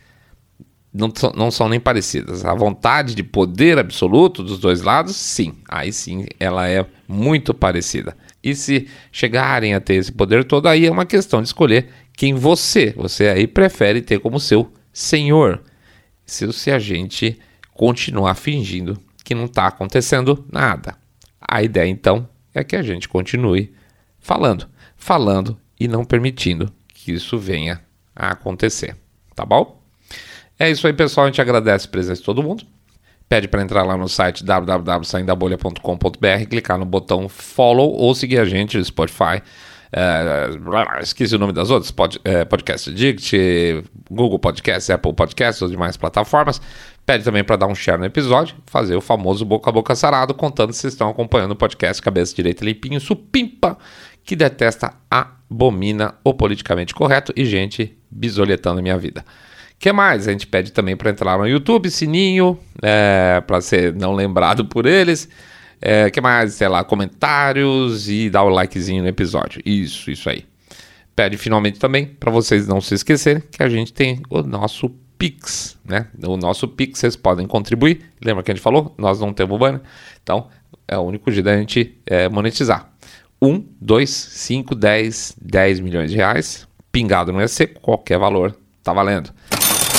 não, 0.97 1.11
não 1.35 1.51
são 1.51 1.69
nem 1.69 1.79
parecidas. 1.79 2.43
A 2.43 2.53
vontade 2.53 3.13
de 3.13 3.23
poder 3.23 3.77
absoluto 3.77 4.43
dos 4.43 4.59
dois 4.59 4.81
lados, 4.81 5.15
sim, 5.15 5.55
aí 5.69 5.93
sim 5.93 6.25
ela 6.39 6.67
é 6.67 6.85
muito 7.07 7.53
parecida. 7.53 8.17
E 8.43 8.55
se 8.55 8.87
chegarem 9.11 9.73
a 9.73 9.79
ter 9.79 9.95
esse 9.95 10.11
poder 10.11 10.43
todo, 10.43 10.67
aí 10.67 10.85
é 10.85 10.91
uma 10.91 11.05
questão 11.05 11.41
de 11.41 11.47
escolher 11.47 11.89
quem 12.15 12.33
você, 12.33 12.93
você 12.97 13.27
aí 13.27 13.45
prefere 13.45 14.01
ter 14.01 14.19
como 14.19 14.39
seu 14.39 14.71
senhor. 14.91 15.61
Se, 16.25 16.51
se 16.51 16.71
a 16.71 16.79
gente 16.79 17.39
continuar 17.73 18.33
fingindo 18.35 18.99
que 19.23 19.35
não 19.35 19.45
está 19.45 19.67
acontecendo 19.67 20.45
nada. 20.51 20.95
A 21.39 21.61
ideia 21.61 21.87
então 21.87 22.27
é 22.53 22.63
que 22.63 22.75
a 22.75 22.81
gente 22.81 23.07
continue 23.07 23.73
falando, 24.19 24.67
falando 24.95 25.57
e 25.79 25.87
não 25.87 26.03
permitindo 26.03 26.73
que 26.87 27.11
isso 27.11 27.37
venha 27.37 27.81
a 28.15 28.31
acontecer. 28.31 28.97
Tá 29.35 29.45
bom? 29.45 29.79
É 30.59 30.69
isso 30.69 30.87
aí, 30.87 30.93
pessoal. 30.93 31.25
A 31.25 31.29
gente 31.29 31.41
agradece 31.41 31.87
a 31.87 31.89
presença 31.89 32.21
de 32.21 32.25
todo 32.25 32.41
mundo. 32.41 32.63
Pede 33.29 33.47
para 33.47 33.61
entrar 33.61 33.83
lá 33.83 33.95
no 33.97 34.07
site 34.07 34.43
www.saindabolha.com.br, 34.43 36.45
clicar 36.49 36.77
no 36.77 36.85
botão 36.85 37.27
follow 37.27 37.93
ou 37.93 38.15
seguir 38.15 38.39
a 38.39 38.45
gente 38.45 38.77
no 38.77 38.85
Spotify. 38.85 39.41
É, 39.91 40.49
esqueci 41.01 41.35
o 41.35 41.39
nome 41.39 41.53
das 41.53 41.69
outras: 41.69 41.91
Pod, 41.91 42.19
é, 42.23 42.45
Podcast 42.45 42.89
Addict, 42.89 43.83
Google 44.09 44.39
Podcast, 44.39 44.91
Apple 44.91 45.13
Podcast, 45.13 45.63
ou 45.63 45.69
demais 45.69 45.95
plataformas. 45.97 46.59
Pede 47.05 47.23
também 47.23 47.43
para 47.43 47.57
dar 47.57 47.67
um 47.67 47.75
share 47.75 47.99
no 47.99 48.05
episódio, 48.05 48.55
fazer 48.65 48.95
o 48.95 49.01
famoso 49.01 49.45
boca 49.45 49.69
a 49.69 49.73
boca 49.73 49.95
sarado, 49.95 50.33
contando 50.33 50.73
se 50.73 50.87
estão 50.87 51.09
acompanhando 51.09 51.51
o 51.51 51.55
podcast 51.55 52.01
Cabeça 52.01 52.35
Direita 52.35 52.65
Limpinho, 52.65 52.99
supimpa, 52.99 53.77
que 54.23 54.35
detesta, 54.35 54.93
abomina 55.09 56.15
o 56.23 56.33
politicamente 56.33 56.93
correto 56.93 57.31
e 57.35 57.45
gente 57.45 57.97
bisoletando 58.11 58.79
a 58.79 58.81
minha 58.81 58.97
vida 58.97 59.23
que 59.79 59.91
mais? 59.93 60.27
A 60.27 60.31
gente 60.31 60.47
pede 60.47 60.71
também 60.71 60.97
para 60.97 61.11
entrar 61.11 61.37
no 61.37 61.47
YouTube, 61.47 61.89
sininho, 61.89 62.57
é, 62.81 63.41
para 63.45 63.61
ser 63.61 63.93
não 63.93 64.13
lembrado 64.13 64.65
por 64.65 64.85
eles. 64.85 65.29
É, 65.79 66.09
que 66.09 66.19
mais? 66.19 66.55
Sei 66.55 66.67
lá, 66.67 66.83
comentários 66.83 68.09
e 68.09 68.29
dar 68.29 68.43
o 68.43 68.49
likezinho 68.49 69.03
no 69.03 69.09
episódio. 69.09 69.61
Isso, 69.63 70.09
isso 70.09 70.29
aí. 70.29 70.45
Pede 71.15 71.37
finalmente 71.37 71.79
também 71.79 72.05
para 72.05 72.31
vocês 72.31 72.67
não 72.67 72.81
se 72.81 72.95
esquecerem 72.95 73.43
que 73.51 73.61
a 73.61 73.69
gente 73.69 73.93
tem 73.93 74.21
o 74.29 74.41
nosso 74.41 74.89
Pix, 75.17 75.77
né? 75.83 76.07
O 76.23 76.37
nosso 76.37 76.67
Pix 76.67 76.99
vocês 76.99 77.15
podem 77.15 77.47
contribuir. 77.47 78.01
Lembra 78.23 78.43
que 78.43 78.51
a 78.51 78.55
gente 78.55 78.63
falou? 78.63 78.93
Nós 78.97 79.19
não 79.19 79.33
temos 79.33 79.59
banner. 79.59 79.81
Então 80.21 80.47
é 80.87 80.97
o 80.97 81.01
único 81.01 81.31
jeito 81.31 81.45
da 81.45 81.57
gente 81.57 81.97
é, 82.05 82.29
monetizar. 82.29 82.91
1, 83.41 83.63
2, 83.79 84.09
5, 84.09 84.75
10, 84.75 85.35
10 85.39 85.79
milhões 85.79 86.11
de 86.11 86.17
reais. 86.17 86.67
Pingado 86.91 87.31
no 87.31 87.41
EC, 87.41 87.79
qualquer 87.79 88.17
valor 88.17 88.55
tá 88.83 88.93
valendo 88.93 89.31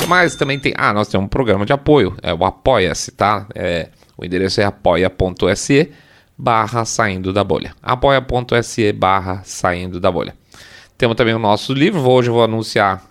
mais 0.06 0.36
também 0.36 0.58
tem. 0.58 0.72
Ah, 0.76 0.92
nós 0.92 1.08
temos 1.08 1.26
um 1.26 1.28
programa 1.28 1.66
de 1.66 1.72
apoio, 1.72 2.16
é 2.22 2.32
o 2.32 2.44
Apoia-se, 2.44 3.12
tá? 3.12 3.46
É, 3.54 3.88
o 4.16 4.24
endereço 4.24 4.60
é 4.60 4.64
apoia.se 4.64 5.92
barra 6.36 6.84
saindo 6.84 7.32
da 7.32 7.42
bolha. 7.42 7.74
apoia.se 7.82 8.92
barra 8.92 9.42
saindo 9.44 9.98
da 9.98 10.10
bolha. 10.10 10.34
Temos 10.96 11.16
também 11.16 11.34
o 11.34 11.38
nosso 11.38 11.72
livro. 11.72 12.00
Hoje 12.00 12.28
eu 12.28 12.34
vou 12.34 12.44
anunciar 12.44 13.02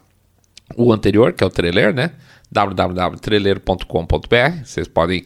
o 0.76 0.94
anterior, 0.94 1.34
que 1.34 1.44
é 1.44 1.48
o 1.48 1.50
trailer, 1.50 1.94
né? 1.94 2.12
www.trailer.com.br. 2.52 4.64
Vocês 4.64 4.88
podem 4.88 5.24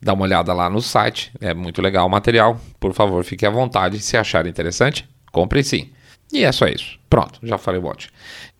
dar 0.00 0.14
uma 0.14 0.24
olhada 0.24 0.52
lá 0.52 0.68
no 0.68 0.80
site. 0.80 1.32
É 1.40 1.54
muito 1.54 1.82
legal 1.82 2.06
o 2.06 2.10
material. 2.10 2.60
Por 2.80 2.92
favor, 2.92 3.24
fique 3.24 3.46
à 3.46 3.50
vontade. 3.50 4.00
Se 4.00 4.16
achar 4.16 4.46
interessante, 4.46 5.08
compre 5.30 5.62
sim. 5.62 5.90
E 6.32 6.44
é 6.44 6.52
só 6.52 6.66
isso. 6.66 6.98
Pronto, 7.08 7.38
já 7.42 7.58
falei 7.58 7.80
um 7.80 7.84
monte. 7.84 8.10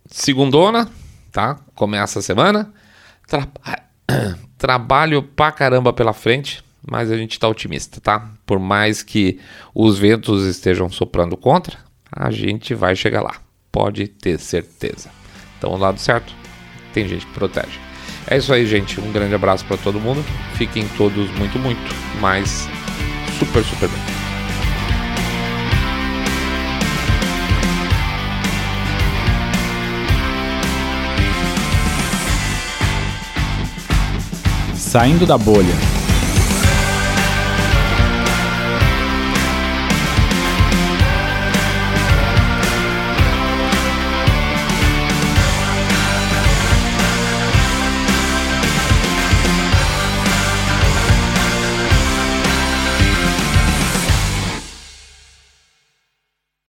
Segundona, 0.06 0.90
tá? 1.32 1.58
Começa 1.74 2.18
a 2.18 2.22
semana. 2.22 2.72
Tra... 3.26 3.48
Trabalho 4.58 5.22
pra 5.22 5.50
caramba 5.50 5.92
pela 5.92 6.12
frente, 6.12 6.62
mas 6.88 7.10
a 7.10 7.16
gente 7.16 7.38
tá 7.38 7.48
otimista, 7.48 8.00
tá? 8.00 8.30
Por 8.46 8.60
mais 8.60 9.02
que 9.02 9.40
os 9.74 9.98
ventos 9.98 10.44
estejam 10.46 10.88
soprando 10.88 11.36
contra, 11.36 11.78
a 12.10 12.30
gente 12.30 12.74
vai 12.74 12.94
chegar 12.94 13.22
lá. 13.22 13.34
Pode 13.72 14.06
ter 14.06 14.38
certeza. 14.38 15.10
Então, 15.58 15.70
do 15.70 15.78
lado 15.78 15.98
certo, 15.98 16.34
tem 16.92 17.08
gente 17.08 17.26
que 17.26 17.32
protege. 17.32 17.80
É 18.26 18.36
isso 18.36 18.52
aí, 18.52 18.66
gente. 18.66 19.00
Um 19.00 19.10
grande 19.10 19.34
abraço 19.34 19.64
para 19.64 19.76
todo 19.76 19.98
mundo. 19.98 20.22
Fiquem 20.54 20.86
todos 20.96 21.30
muito, 21.32 21.58
muito, 21.58 21.94
mas 22.20 22.68
super, 23.38 23.64
super 23.64 23.88
bem. 23.88 24.21
Saindo 34.92 35.24
da 35.24 35.38
bolha. 35.38 36.01